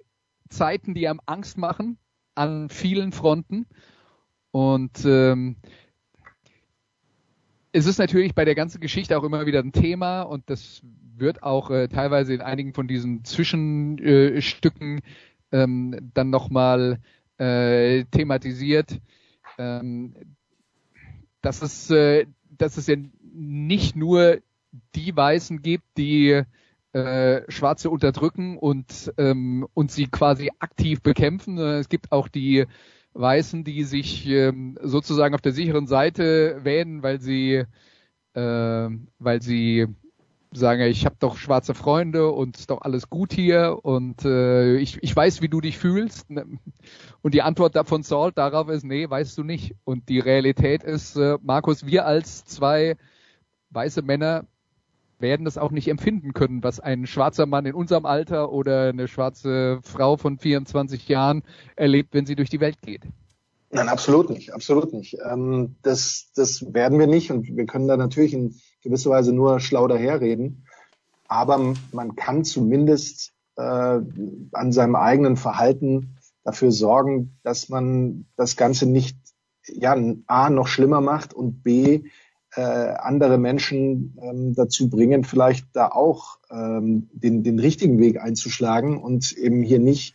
Zeiten, 0.48 0.94
die 0.94 1.06
einem 1.06 1.20
Angst 1.26 1.58
machen 1.58 1.98
an 2.34 2.70
vielen 2.70 3.12
Fronten. 3.12 3.66
Und 4.52 5.04
ähm, 5.04 5.56
es 7.72 7.84
ist 7.84 7.98
natürlich 7.98 8.34
bei 8.34 8.46
der 8.46 8.54
ganzen 8.54 8.80
Geschichte 8.80 9.18
auch 9.18 9.24
immer 9.24 9.44
wieder 9.44 9.58
ein 9.60 9.72
Thema 9.72 10.22
und 10.22 10.48
das 10.48 10.80
wird 11.20 11.42
auch 11.42 11.70
äh, 11.70 11.88
teilweise 11.88 12.34
in 12.34 12.40
einigen 12.40 12.74
von 12.74 12.88
diesen 12.88 13.24
Zwischenstücken 13.24 15.00
ähm, 15.52 16.10
dann 16.14 16.30
nochmal 16.30 16.98
äh, 17.38 18.04
thematisiert, 18.04 19.00
ähm, 19.58 20.14
dass 21.40 21.62
es, 21.62 21.90
äh, 21.90 22.26
dass 22.50 22.76
es 22.76 22.86
ja 22.86 22.96
nicht 23.22 23.96
nur 23.96 24.38
die 24.94 25.16
Weißen 25.16 25.62
gibt, 25.62 25.84
die 25.96 26.42
äh, 26.92 27.42
Schwarze 27.48 27.90
unterdrücken 27.90 28.58
und, 28.58 29.12
ähm, 29.18 29.66
und 29.74 29.90
sie 29.90 30.06
quasi 30.06 30.50
aktiv 30.58 31.02
bekämpfen, 31.02 31.58
es 31.58 31.88
gibt 31.88 32.12
auch 32.12 32.28
die 32.28 32.66
Weißen, 33.14 33.64
die 33.64 33.84
sich 33.84 34.26
ähm, 34.26 34.78
sozusagen 34.82 35.34
auf 35.34 35.40
der 35.40 35.52
sicheren 35.52 35.86
Seite 35.86 36.60
wähnen, 36.62 37.02
weil 37.02 37.20
sie, 37.20 37.64
äh, 38.34 38.88
weil 39.18 39.42
sie 39.42 39.86
sagen, 40.52 40.82
ich 40.82 41.04
habe 41.04 41.16
doch 41.18 41.36
schwarze 41.36 41.74
Freunde 41.74 42.30
und 42.30 42.56
ist 42.58 42.70
doch 42.70 42.82
alles 42.82 43.10
gut 43.10 43.32
hier 43.32 43.78
und 43.82 44.24
äh, 44.24 44.76
ich, 44.76 44.98
ich 45.02 45.14
weiß, 45.14 45.42
wie 45.42 45.48
du 45.48 45.60
dich 45.60 45.78
fühlst. 45.78 46.26
Und 47.20 47.34
die 47.34 47.42
Antwort 47.42 47.74
davon 47.74 48.04
Salt 48.04 48.38
darauf 48.38 48.68
ist, 48.68 48.84
nee, 48.84 49.10
weißt 49.10 49.36
du 49.36 49.42
nicht. 49.42 49.74
Und 49.84 50.08
die 50.08 50.20
Realität 50.20 50.84
ist, 50.84 51.16
äh, 51.16 51.36
Markus, 51.42 51.84
wir 51.84 52.06
als 52.06 52.44
zwei 52.44 52.96
weiße 53.70 54.02
Männer 54.02 54.46
werden 55.18 55.44
das 55.44 55.58
auch 55.58 55.72
nicht 55.72 55.88
empfinden 55.88 56.32
können, 56.32 56.62
was 56.62 56.80
ein 56.80 57.06
schwarzer 57.06 57.46
Mann 57.46 57.66
in 57.66 57.74
unserem 57.74 58.06
Alter 58.06 58.52
oder 58.52 58.88
eine 58.88 59.08
schwarze 59.08 59.80
Frau 59.82 60.16
von 60.16 60.38
24 60.38 61.08
Jahren 61.08 61.42
erlebt, 61.74 62.14
wenn 62.14 62.24
sie 62.24 62.36
durch 62.36 62.50
die 62.50 62.60
Welt 62.60 62.80
geht. 62.82 63.02
Nein, 63.70 63.88
absolut 63.88 64.30
nicht, 64.30 64.54
absolut 64.54 64.92
nicht. 64.92 65.18
Ähm, 65.30 65.76
das, 65.82 66.30
das 66.34 66.72
werden 66.72 66.98
wir 66.98 67.06
nicht 67.06 67.30
und 67.30 67.54
wir 67.54 67.66
können 67.66 67.88
da 67.88 67.96
natürlich 67.96 68.32
in 68.32 68.54
gewisser 68.82 69.10
Weise 69.10 69.32
nur 69.32 69.60
schlau 69.60 69.86
daherreden. 69.88 70.64
Aber 71.26 71.74
man 71.92 72.16
kann 72.16 72.44
zumindest 72.44 73.32
äh, 73.56 73.62
an 73.62 74.72
seinem 74.72 74.96
eigenen 74.96 75.36
Verhalten 75.36 76.16
dafür 76.44 76.72
sorgen, 76.72 77.36
dass 77.42 77.68
man 77.68 78.26
das 78.36 78.56
Ganze 78.56 78.86
nicht 78.86 79.18
ja 79.66 79.96
A 80.26 80.48
noch 80.48 80.68
schlimmer 80.68 81.00
macht 81.00 81.34
und 81.34 81.62
B 81.62 82.04
äh, 82.54 82.60
andere 82.60 83.36
Menschen 83.36 84.16
ähm, 84.22 84.54
dazu 84.54 84.88
bringen, 84.88 85.24
vielleicht 85.24 85.66
da 85.74 85.88
auch 85.88 86.38
ähm, 86.50 87.08
den, 87.12 87.42
den 87.42 87.58
richtigen 87.58 87.98
Weg 87.98 88.20
einzuschlagen 88.20 88.98
und 88.98 89.32
eben 89.32 89.62
hier 89.62 89.78
nicht 89.78 90.14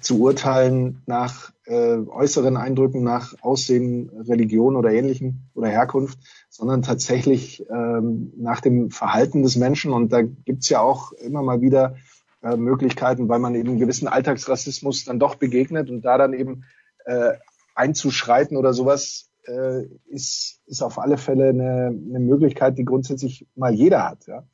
zu 0.00 0.20
urteilen 0.20 1.02
nach 1.06 1.52
äh, 1.66 1.96
äußeren 1.96 2.56
Eindrücken, 2.56 3.02
nach 3.02 3.34
Aussehen, 3.42 4.10
Religion 4.10 4.76
oder 4.76 4.92
ähnlichen 4.92 5.50
oder 5.54 5.68
Herkunft, 5.68 6.18
sondern 6.48 6.82
tatsächlich 6.82 7.66
ähm, 7.68 8.32
nach 8.36 8.60
dem 8.60 8.90
Verhalten 8.90 9.42
des 9.42 9.56
Menschen. 9.56 9.92
Und 9.92 10.12
da 10.12 10.22
gibt's 10.22 10.68
ja 10.68 10.80
auch 10.80 11.12
immer 11.12 11.42
mal 11.42 11.60
wieder 11.60 11.96
äh, 12.42 12.56
Möglichkeiten, 12.56 13.28
weil 13.28 13.40
man 13.40 13.54
eben 13.54 13.78
gewissen 13.78 14.08
Alltagsrassismus 14.08 15.04
dann 15.04 15.18
doch 15.18 15.34
begegnet 15.34 15.90
und 15.90 16.02
da 16.02 16.18
dann 16.18 16.32
eben 16.32 16.64
äh, 17.04 17.32
einzuschreiten 17.74 18.56
oder 18.56 18.72
sowas 18.72 19.30
äh, 19.46 19.84
ist, 20.06 20.60
ist 20.66 20.82
auf 20.82 20.98
alle 20.98 21.18
Fälle 21.18 21.48
eine, 21.48 21.86
eine 21.86 22.20
Möglichkeit, 22.20 22.78
die 22.78 22.84
grundsätzlich 22.84 23.46
mal 23.54 23.74
jeder 23.74 24.08
hat. 24.08 24.26
Ja? 24.26 24.44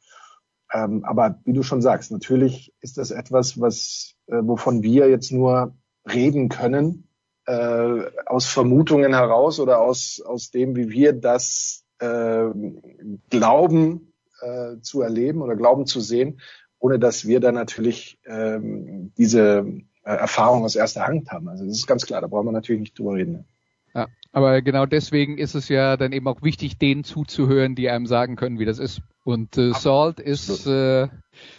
Ähm, 0.72 1.04
aber 1.04 1.40
wie 1.44 1.52
du 1.52 1.62
schon 1.62 1.82
sagst, 1.82 2.10
natürlich 2.10 2.72
ist 2.80 2.98
das 2.98 3.10
etwas, 3.10 3.60
was, 3.60 4.14
äh, 4.26 4.40
wovon 4.42 4.82
wir 4.82 5.08
jetzt 5.08 5.30
nur 5.30 5.74
reden 6.10 6.48
können, 6.48 7.08
äh, 7.46 8.02
aus 8.26 8.46
Vermutungen 8.46 9.14
heraus 9.14 9.60
oder 9.60 9.80
aus, 9.80 10.22
aus 10.24 10.50
dem, 10.50 10.76
wie 10.76 10.90
wir 10.90 11.12
das 11.12 11.84
äh, 11.98 12.48
glauben 13.30 14.12
äh, 14.40 14.80
zu 14.80 15.02
erleben 15.02 15.42
oder 15.42 15.56
glauben 15.56 15.86
zu 15.86 16.00
sehen, 16.00 16.40
ohne 16.78 16.98
dass 16.98 17.26
wir 17.26 17.40
dann 17.40 17.54
natürlich 17.54 18.18
ähm, 18.26 19.12
diese 19.16 19.66
äh, 20.04 20.10
Erfahrung 20.10 20.64
aus 20.64 20.76
erster 20.76 21.06
Hand 21.06 21.30
haben. 21.30 21.48
Also 21.48 21.64
das 21.64 21.74
ist 21.78 21.86
ganz 21.86 22.06
klar, 22.06 22.20
da 22.20 22.26
brauchen 22.26 22.46
wir 22.46 22.52
natürlich 22.52 22.80
nicht 22.80 22.98
drüber 22.98 23.14
reden. 23.14 23.32
Ne? 23.32 23.44
Ja, 23.94 24.08
aber 24.32 24.62
genau 24.62 24.86
deswegen 24.86 25.36
ist 25.38 25.54
es 25.54 25.68
ja 25.68 25.96
dann 25.96 26.12
eben 26.12 26.26
auch 26.26 26.42
wichtig, 26.42 26.78
denen 26.78 27.04
zuzuhören, 27.04 27.74
die 27.74 27.90
einem 27.90 28.06
sagen 28.06 28.36
können, 28.36 28.58
wie 28.58 28.64
das 28.64 28.78
ist. 28.78 29.02
Und 29.24 29.58
äh, 29.58 29.72
Salt 29.74 30.18
ist 30.18 30.66
äh, 30.66 31.08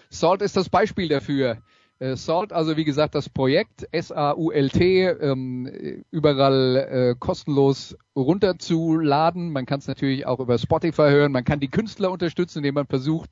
Salt 0.10 0.42
ist 0.42 0.58
das 0.58 0.70
Beispiel 0.70 1.08
dafür. 1.08 1.58
Äh, 2.04 2.18
Salt, 2.18 2.52
also 2.52 2.76
wie 2.76 2.84
gesagt, 2.84 3.16
das 3.16 3.30
Projekt 3.30 3.88
S-A-U-L-T, 3.92 5.06
ähm, 5.08 6.04
überall 6.12 6.76
äh, 6.76 7.16
kostenlos 7.18 7.96
runterzuladen. 8.14 9.54
Man 9.54 9.66
kann 9.66 9.80
es 9.80 9.88
natürlich 9.88 10.26
auch 10.26 10.42
über 10.42 10.58
Spotify 10.58 11.10
hören. 11.12 11.32
Man 11.32 11.46
kann 11.46 11.62
die 11.62 11.70
Künstler 11.70 12.12
unterstützen, 12.12 12.58
indem 12.60 12.76
man 12.76 12.88
versucht, 12.88 13.30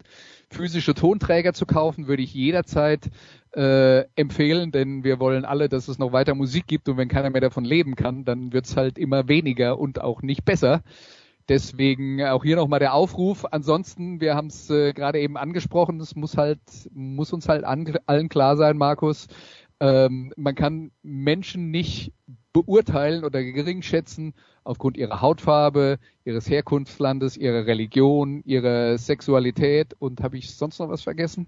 physische 0.50 0.94
Tonträger 0.94 1.52
zu 1.52 1.66
kaufen. 1.66 2.08
Würde 2.08 2.24
ich 2.24 2.34
jederzeit 2.34 3.10
äh, 3.54 4.06
empfehlen, 4.16 4.72
denn 4.72 5.04
wir 5.04 5.20
wollen 5.20 5.44
alle, 5.44 5.68
dass 5.68 5.90
es 5.90 6.00
noch 6.00 6.14
weiter 6.14 6.34
Musik 6.34 6.66
gibt 6.66 6.88
und 6.88 6.96
wenn 6.96 7.10
keiner 7.10 7.30
mehr 7.30 7.42
davon 7.42 7.66
leben 7.66 7.96
kann, 7.96 8.24
dann 8.24 8.54
wird 8.54 8.68
es 8.68 8.78
halt 8.78 8.98
immer 8.98 9.28
weniger 9.28 9.78
und 9.80 10.00
auch 10.00 10.22
nicht 10.22 10.46
besser. 10.46 10.82
Deswegen 11.50 12.24
auch 12.24 12.44
hier 12.44 12.56
nochmal 12.56 12.80
der 12.80 12.94
Aufruf. 12.94 13.46
Ansonsten, 13.52 14.22
wir 14.22 14.36
haben 14.36 14.48
es 14.48 14.70
äh, 14.70 14.94
gerade 14.94 15.20
eben 15.20 15.38
angesprochen, 15.38 16.00
es 16.00 16.16
muss 16.16 16.38
halt, 16.38 16.60
muss 16.94 17.34
uns 17.34 17.50
halt 17.50 17.64
allen 17.64 18.30
klar 18.30 18.58
sein, 18.58 18.78
Markus. 18.78 19.28
Ähm, 19.80 20.32
man 20.38 20.56
kann 20.56 20.92
Menschen 21.02 21.72
nicht 21.72 22.14
beurteilen 22.54 23.24
oder 23.24 23.44
gering 23.44 23.82
schätzen 23.82 24.34
aufgrund 24.64 24.98
ihrer 24.98 25.22
Hautfarbe, 25.22 25.98
ihres 26.24 26.50
Herkunftslandes, 26.50 27.38
ihrer 27.38 27.66
Religion, 27.66 28.44
ihrer 28.46 28.98
Sexualität 28.98 29.96
und 29.98 30.22
habe 30.22 30.38
ich 30.38 30.56
sonst 30.56 30.80
noch 30.80 30.90
was 30.90 31.02
vergessen? 31.02 31.48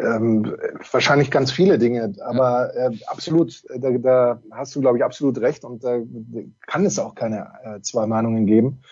Ähm, 0.00 0.56
wahrscheinlich 0.90 1.30
ganz 1.30 1.52
viele 1.52 1.78
Dinge, 1.78 2.14
aber 2.24 2.74
äh, 2.74 2.90
absolut, 3.06 3.62
da, 3.68 3.90
da 3.90 4.42
hast 4.50 4.74
du, 4.74 4.80
glaube 4.80 4.98
ich, 4.98 5.04
absolut 5.04 5.38
recht 5.38 5.64
und 5.64 5.84
da 5.84 5.98
kann 6.66 6.86
es 6.86 6.98
auch 6.98 7.14
keine 7.14 7.52
äh, 7.64 7.80
zwei 7.82 8.06
Meinungen 8.06 8.46
geben. 8.46 8.82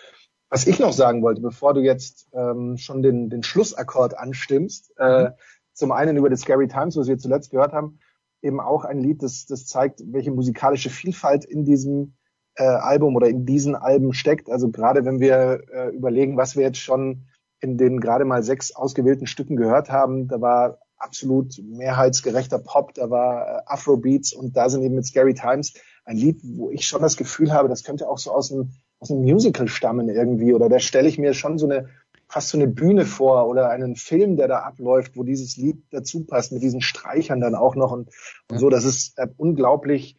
Was 0.49 0.67
ich 0.67 0.79
noch 0.79 0.93
sagen 0.93 1.21
wollte, 1.21 1.41
bevor 1.41 1.73
du 1.73 1.81
jetzt 1.81 2.27
ähm, 2.33 2.77
schon 2.77 3.01
den, 3.01 3.29
den 3.29 3.43
Schlussakkord 3.43 4.17
anstimmst, 4.17 4.93
äh, 4.97 5.23
mhm. 5.23 5.29
zum 5.73 5.91
einen 5.91 6.17
über 6.17 6.29
The 6.29 6.41
Scary 6.41 6.67
Times, 6.67 6.97
was 6.97 7.07
wir 7.07 7.17
zuletzt 7.17 7.51
gehört 7.51 7.73
haben, 7.73 7.99
eben 8.41 8.59
auch 8.59 8.85
ein 8.85 8.99
Lied, 8.99 9.23
das, 9.23 9.45
das 9.45 9.65
zeigt, 9.65 10.01
welche 10.11 10.31
musikalische 10.31 10.89
Vielfalt 10.89 11.45
in 11.45 11.65
diesem 11.65 12.13
äh, 12.55 12.63
Album 12.63 13.15
oder 13.15 13.27
in 13.27 13.45
diesen 13.45 13.75
Alben 13.75 14.13
steckt. 14.13 14.49
Also 14.49 14.69
gerade 14.69 15.05
wenn 15.05 15.19
wir 15.19 15.61
äh, 15.71 15.89
überlegen, 15.89 16.37
was 16.37 16.55
wir 16.55 16.63
jetzt 16.63 16.79
schon 16.79 17.25
in 17.61 17.77
den 17.77 17.99
gerade 17.99 18.25
mal 18.25 18.43
sechs 18.43 18.75
ausgewählten 18.75 19.27
Stücken 19.27 19.55
gehört 19.55 19.89
haben, 19.91 20.27
da 20.27 20.41
war 20.41 20.79
absolut 20.99 21.57
mehrheitsgerechter 21.63 22.59
Pop, 22.59 22.93
da 22.93 23.09
war 23.09 23.47
äh, 23.47 23.61
Afrobeats 23.65 24.33
und 24.33 24.55
da 24.55 24.69
sind 24.69 24.83
eben 24.83 24.95
mit 24.95 25.05
Scary 25.05 25.33
Times 25.33 25.73
ein 26.05 26.17
Lied, 26.17 26.41
wo 26.43 26.69
ich 26.69 26.85
schon 26.85 27.01
das 27.01 27.17
Gefühl 27.17 27.53
habe, 27.53 27.69
das 27.69 27.83
könnte 27.83 28.07
auch 28.07 28.17
so 28.17 28.31
aus 28.31 28.51
einem, 28.51 28.71
aus 28.99 29.11
einem 29.11 29.21
Musical 29.21 29.67
stammen 29.67 30.09
irgendwie 30.09 30.53
oder 30.53 30.69
da 30.69 30.79
stelle 30.79 31.07
ich 31.07 31.17
mir 31.17 31.33
schon 31.33 31.57
so 31.57 31.65
eine 31.65 31.89
fast 32.29 32.49
so 32.49 32.57
eine 32.57 32.67
Bühne 32.67 33.05
vor 33.05 33.47
oder 33.47 33.69
einen 33.69 33.95
Film, 33.95 34.37
der 34.37 34.47
da 34.47 34.59
abläuft, 34.59 35.17
wo 35.17 35.23
dieses 35.23 35.57
Lied 35.57 35.83
dazu 35.89 36.25
passt 36.25 36.51
mit 36.51 36.61
diesen 36.61 36.81
Streichern 36.81 37.41
dann 37.41 37.55
auch 37.55 37.75
noch 37.75 37.91
und, 37.91 38.09
und 38.51 38.59
so. 38.59 38.69
Das 38.69 38.85
ist 38.85 39.17
äh, 39.17 39.27
unglaublich 39.35 40.15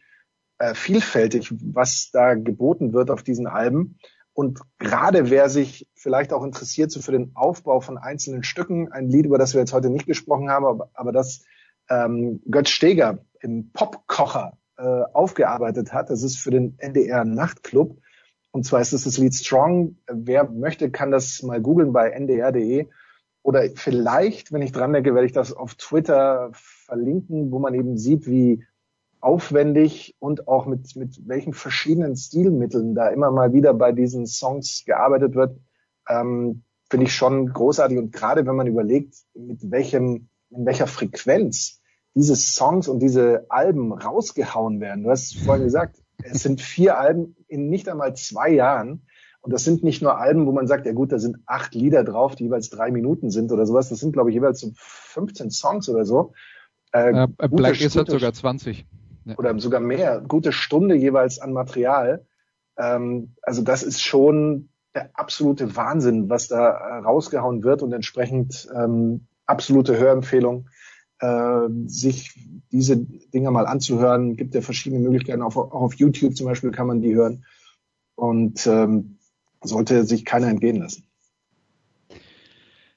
äh, 0.59 0.75
vielfältig, 0.75 1.53
was 1.73 2.09
da 2.11 2.35
geboten 2.35 2.91
wird 2.91 3.09
auf 3.09 3.23
diesen 3.23 3.47
Alben. 3.47 3.97
Und 4.33 4.61
gerade 4.79 5.29
wer 5.29 5.49
sich 5.49 5.87
vielleicht 5.93 6.31
auch 6.31 6.43
interessiert 6.43 6.91
so 6.91 7.01
für 7.01 7.11
den 7.11 7.31
Aufbau 7.35 7.81
von 7.81 7.97
einzelnen 7.97 8.43
Stücken, 8.43 8.91
ein 8.91 9.09
Lied, 9.09 9.25
über 9.25 9.37
das 9.37 9.53
wir 9.53 9.59
jetzt 9.59 9.73
heute 9.73 9.89
nicht 9.89 10.05
gesprochen 10.05 10.49
haben, 10.49 10.65
aber, 10.65 10.89
aber 10.93 11.11
das 11.11 11.43
ähm, 11.89 12.41
Götz 12.49 12.69
Steger 12.69 13.19
im 13.41 13.71
Popkocher 13.71 14.57
äh, 14.77 14.83
aufgearbeitet 15.13 15.93
hat, 15.93 16.09
das 16.09 16.23
ist 16.23 16.37
für 16.37 16.51
den 16.51 16.75
NDR 16.79 17.25
Nachtclub. 17.25 17.99
Und 18.51 18.65
zwar 18.65 18.81
ist 18.81 18.93
es 18.93 19.03
das 19.03 19.17
Lied 19.17 19.33
Strong. 19.33 19.97
Wer 20.07 20.49
möchte, 20.49 20.91
kann 20.91 21.11
das 21.11 21.41
mal 21.43 21.61
googeln 21.61 21.93
bei 21.93 22.09
ndr.de. 22.09 22.87
Oder 23.43 23.63
vielleicht, 23.75 24.51
wenn 24.51 24.61
ich 24.61 24.71
dran 24.71 24.93
denke, 24.93 25.13
werde 25.13 25.25
ich 25.25 25.33
das 25.33 25.53
auf 25.53 25.75
Twitter 25.75 26.51
verlinken, 26.53 27.51
wo 27.51 27.59
man 27.59 27.73
eben 27.73 27.97
sieht, 27.97 28.27
wie 28.27 28.63
aufwendig 29.21 30.15
und 30.19 30.47
auch 30.47 30.65
mit, 30.65 30.95
mit 30.95 31.27
welchen 31.27 31.53
verschiedenen 31.53 32.15
Stilmitteln 32.15 32.95
da 32.95 33.09
immer 33.09 33.31
mal 33.31 33.53
wieder 33.53 33.73
bei 33.73 33.91
diesen 33.91 34.25
Songs 34.25 34.83
gearbeitet 34.85 35.35
wird, 35.35 35.57
ähm, 36.09 36.63
finde 36.89 37.05
ich 37.05 37.15
schon 37.15 37.53
großartig. 37.53 37.97
Und 37.97 38.11
gerade 38.11 38.45
wenn 38.45 38.55
man 38.55 38.67
überlegt, 38.67 39.15
mit 39.33 39.71
welchem, 39.71 40.29
in 40.49 40.65
welcher 40.65 40.87
Frequenz 40.87 41.81
diese 42.15 42.35
Songs 42.35 42.87
und 42.87 42.99
diese 42.99 43.45
Alben 43.49 43.93
rausgehauen 43.93 44.81
werden. 44.81 45.03
Du 45.03 45.11
hast 45.11 45.37
vorhin 45.37 45.63
gesagt, 45.63 45.97
es 46.23 46.43
sind 46.43 46.59
vier 46.59 46.97
Alben 46.97 47.35
in 47.47 47.69
nicht 47.69 47.87
einmal 47.87 48.15
zwei 48.15 48.49
Jahren. 48.49 49.03
Und 49.39 49.53
das 49.53 49.63
sind 49.63 49.83
nicht 49.83 50.01
nur 50.01 50.19
Alben, 50.19 50.45
wo 50.45 50.51
man 50.51 50.67
sagt, 50.67 50.85
ja 50.85 50.91
gut, 50.91 51.11
da 51.11 51.19
sind 51.19 51.37
acht 51.45 51.73
Lieder 51.73 52.03
drauf, 52.03 52.35
die 52.35 52.43
jeweils 52.43 52.69
drei 52.69 52.91
Minuten 52.91 53.31
sind 53.31 53.51
oder 53.51 53.65
sowas. 53.65 53.89
Das 53.89 53.99
sind, 53.99 54.11
glaube 54.13 54.29
ich, 54.29 54.35
jeweils 54.35 54.59
so 54.59 54.71
15 54.75 55.49
Songs 55.49 55.89
oder 55.89 56.05
so. 56.05 56.33
Äh, 56.91 57.23
äh, 57.23 57.47
Black 57.49 57.79
ist 57.81 57.95
hat 57.95 58.09
sogar 58.09 58.33
20 58.33 58.85
ja. 59.25 59.37
oder 59.37 59.57
sogar 59.59 59.79
mehr, 59.79 60.21
gute 60.21 60.51
Stunde 60.51 60.95
jeweils 60.95 61.39
an 61.39 61.53
Material. 61.53 62.25
Ähm, 62.77 63.35
also 63.41 63.61
das 63.61 63.83
ist 63.83 64.01
schon 64.01 64.69
der 64.93 65.09
absolute 65.13 65.75
Wahnsinn, 65.75 66.29
was 66.29 66.47
da 66.47 66.69
äh, 66.69 66.97
rausgehauen 66.99 67.63
wird 67.63 67.81
und 67.81 67.93
entsprechend 67.93 68.67
ähm, 68.75 69.27
absolute 69.45 69.97
Hörempfehlung, 69.97 70.69
äh, 71.19 71.67
sich 71.85 72.33
diese 72.71 72.97
Dinger 72.97 73.51
mal 73.51 73.67
anzuhören. 73.67 74.35
Gibt 74.35 74.55
ja 74.55 74.61
verschiedene 74.61 75.01
Möglichkeiten, 75.01 75.41
auch, 75.41 75.55
auch 75.55 75.71
auf 75.81 75.93
YouTube 75.95 76.35
zum 76.35 76.47
Beispiel 76.47 76.71
kann 76.71 76.87
man 76.87 77.01
die 77.01 77.15
hören 77.15 77.45
und 78.15 78.67
ähm, 78.67 79.17
sollte 79.63 80.03
sich 80.03 80.25
keiner 80.25 80.47
entgehen 80.47 80.77
lassen. 80.77 81.05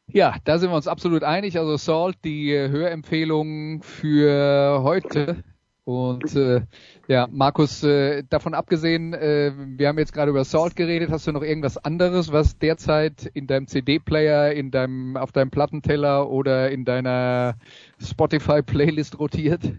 Ja, 0.06 0.36
da 0.44 0.58
sind 0.58 0.70
wir 0.70 0.76
uns 0.76 0.86
absolut 0.86 1.24
einig. 1.24 1.58
Also 1.58 1.76
Salt, 1.76 2.16
die 2.24 2.52
Hörempfehlung 2.52 3.82
für 3.82 4.80
heute 4.82 5.42
und 5.84 6.34
äh, 6.34 6.62
ja, 7.08 7.28
Markus, 7.30 7.82
äh, 7.82 8.22
davon 8.24 8.54
abgesehen, 8.54 9.12
äh, 9.12 9.52
wir 9.54 9.88
haben 9.88 9.98
jetzt 9.98 10.14
gerade 10.14 10.30
über 10.30 10.44
Salt 10.44 10.76
geredet. 10.76 11.10
Hast 11.10 11.26
du 11.26 11.32
noch 11.32 11.42
irgendwas 11.42 11.76
anderes, 11.76 12.32
was 12.32 12.58
derzeit 12.58 13.30
in 13.34 13.46
deinem 13.46 13.66
CD-Player, 13.66 14.52
in 14.52 14.70
deinem, 14.70 15.18
auf 15.18 15.32
deinem 15.32 15.50
Plattenteller 15.50 16.30
oder 16.30 16.70
in 16.70 16.86
deiner 16.86 17.56
Spotify-Playlist 18.00 19.18
rotiert? 19.18 19.74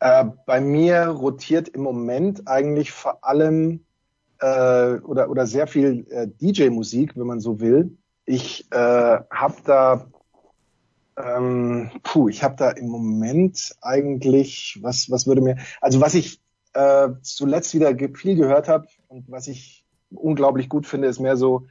Äh, 0.00 0.24
bei 0.46 0.60
mir 0.60 1.06
rotiert 1.06 1.68
im 1.68 1.82
Moment 1.82 2.48
eigentlich 2.48 2.90
vor 2.90 3.22
allem 3.22 3.84
äh, 4.40 4.94
oder 4.94 5.30
oder 5.30 5.46
sehr 5.46 5.68
viel 5.68 6.06
äh, 6.10 6.26
DJ-Musik, 6.26 7.16
wenn 7.16 7.26
man 7.26 7.38
so 7.38 7.60
will. 7.60 7.96
Ich 8.24 8.66
äh, 8.72 8.76
habe 9.30 9.54
da 9.64 10.06
ähm, 11.24 11.90
puh, 12.02 12.28
ich 12.28 12.42
habe 12.42 12.56
da 12.56 12.70
im 12.70 12.88
Moment 12.88 13.74
eigentlich, 13.80 14.78
was, 14.82 15.10
was 15.10 15.26
würde 15.26 15.40
mir, 15.40 15.56
also 15.80 16.00
was 16.00 16.14
ich 16.14 16.40
äh, 16.72 17.08
zuletzt 17.22 17.74
wieder 17.74 17.94
viel 18.14 18.36
gehört 18.36 18.68
habe 18.68 18.86
und 19.08 19.30
was 19.30 19.48
ich 19.48 19.84
unglaublich 20.10 20.68
gut 20.68 20.86
finde, 20.86 21.08
ist 21.08 21.20
mehr 21.20 21.36
so 21.36 21.66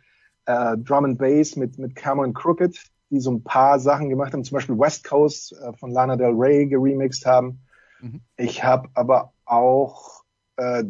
äh, 0.46 0.78
Drum 0.78 1.06
and 1.06 1.18
Bass 1.18 1.56
mit, 1.56 1.78
mit 1.78 1.96
Cameron 1.96 2.34
Crooked, 2.34 2.80
die 3.10 3.20
so 3.20 3.32
ein 3.32 3.44
paar 3.44 3.80
Sachen 3.80 4.10
gemacht 4.10 4.34
haben, 4.34 4.44
zum 4.44 4.56
Beispiel 4.56 4.78
West 4.78 5.04
Coast 5.04 5.54
äh, 5.54 5.74
von 5.74 5.92
Lana 5.92 6.16
Del 6.16 6.34
Rey 6.34 6.68
geremixed 6.68 7.26
haben. 7.26 7.62
Mhm. 8.02 8.22
Ich 8.38 8.64
habe 8.64 8.90
aber 8.94 9.34
auch 9.46 10.24
äh, 10.58 10.84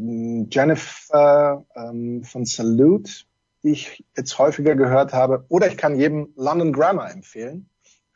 Jennifer 0.50 1.66
ähm, 1.76 2.24
von 2.24 2.46
Salute, 2.46 3.12
die 3.64 3.72
ich 3.72 4.06
jetzt 4.16 4.38
häufiger 4.38 4.76
gehört 4.76 5.14
habe. 5.14 5.46
Oder 5.50 5.68
ich 5.68 5.78
kann 5.78 5.98
jedem 5.98 6.30
London 6.36 6.74
Grammar 6.74 7.12
empfehlen. 7.12 7.70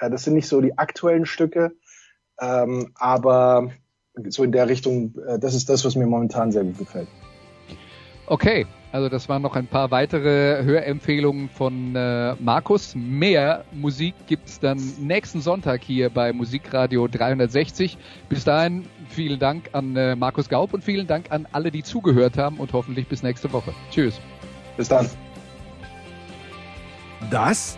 Äh, 0.03 0.09
das 0.09 0.23
sind 0.23 0.33
nicht 0.33 0.47
so 0.47 0.61
die 0.61 0.77
aktuellen 0.77 1.25
Stücke, 1.25 1.71
ähm, 2.39 2.91
aber 2.95 3.71
so 4.29 4.43
in 4.43 4.51
der 4.51 4.67
Richtung, 4.67 5.15
äh, 5.27 5.39
das 5.39 5.53
ist 5.53 5.69
das, 5.69 5.85
was 5.85 5.95
mir 5.95 6.05
momentan 6.05 6.51
sehr 6.51 6.63
gut 6.63 6.77
gefällt. 6.77 7.07
Okay, 8.27 8.65
also 8.93 9.09
das 9.09 9.27
waren 9.27 9.41
noch 9.41 9.55
ein 9.57 9.67
paar 9.67 9.91
weitere 9.91 10.63
Hörempfehlungen 10.63 11.49
von 11.49 11.93
äh, 11.95 12.35
Markus. 12.35 12.95
Mehr 12.95 13.65
Musik 13.73 14.13
gibt's 14.27 14.61
dann 14.61 14.79
nächsten 14.99 15.41
Sonntag 15.41 15.83
hier 15.83 16.09
bei 16.09 16.31
Musikradio 16.31 17.07
360. 17.07 17.97
Bis 18.29 18.45
dahin 18.45 18.85
vielen 19.09 19.39
Dank 19.39 19.69
an 19.73 19.97
äh, 19.97 20.15
Markus 20.15 20.47
Gaub 20.47 20.73
und 20.73 20.85
vielen 20.85 21.05
Dank 21.05 21.31
an 21.31 21.47
alle, 21.51 21.69
die 21.69 21.83
zugehört 21.83 22.37
haben 22.37 22.59
und 22.59 22.71
hoffentlich 22.71 23.07
bis 23.07 23.23
nächste 23.23 23.51
Woche. 23.51 23.73
Tschüss. 23.91 24.21
Bis 24.77 24.87
dann. 24.87 25.09
Das 27.29 27.77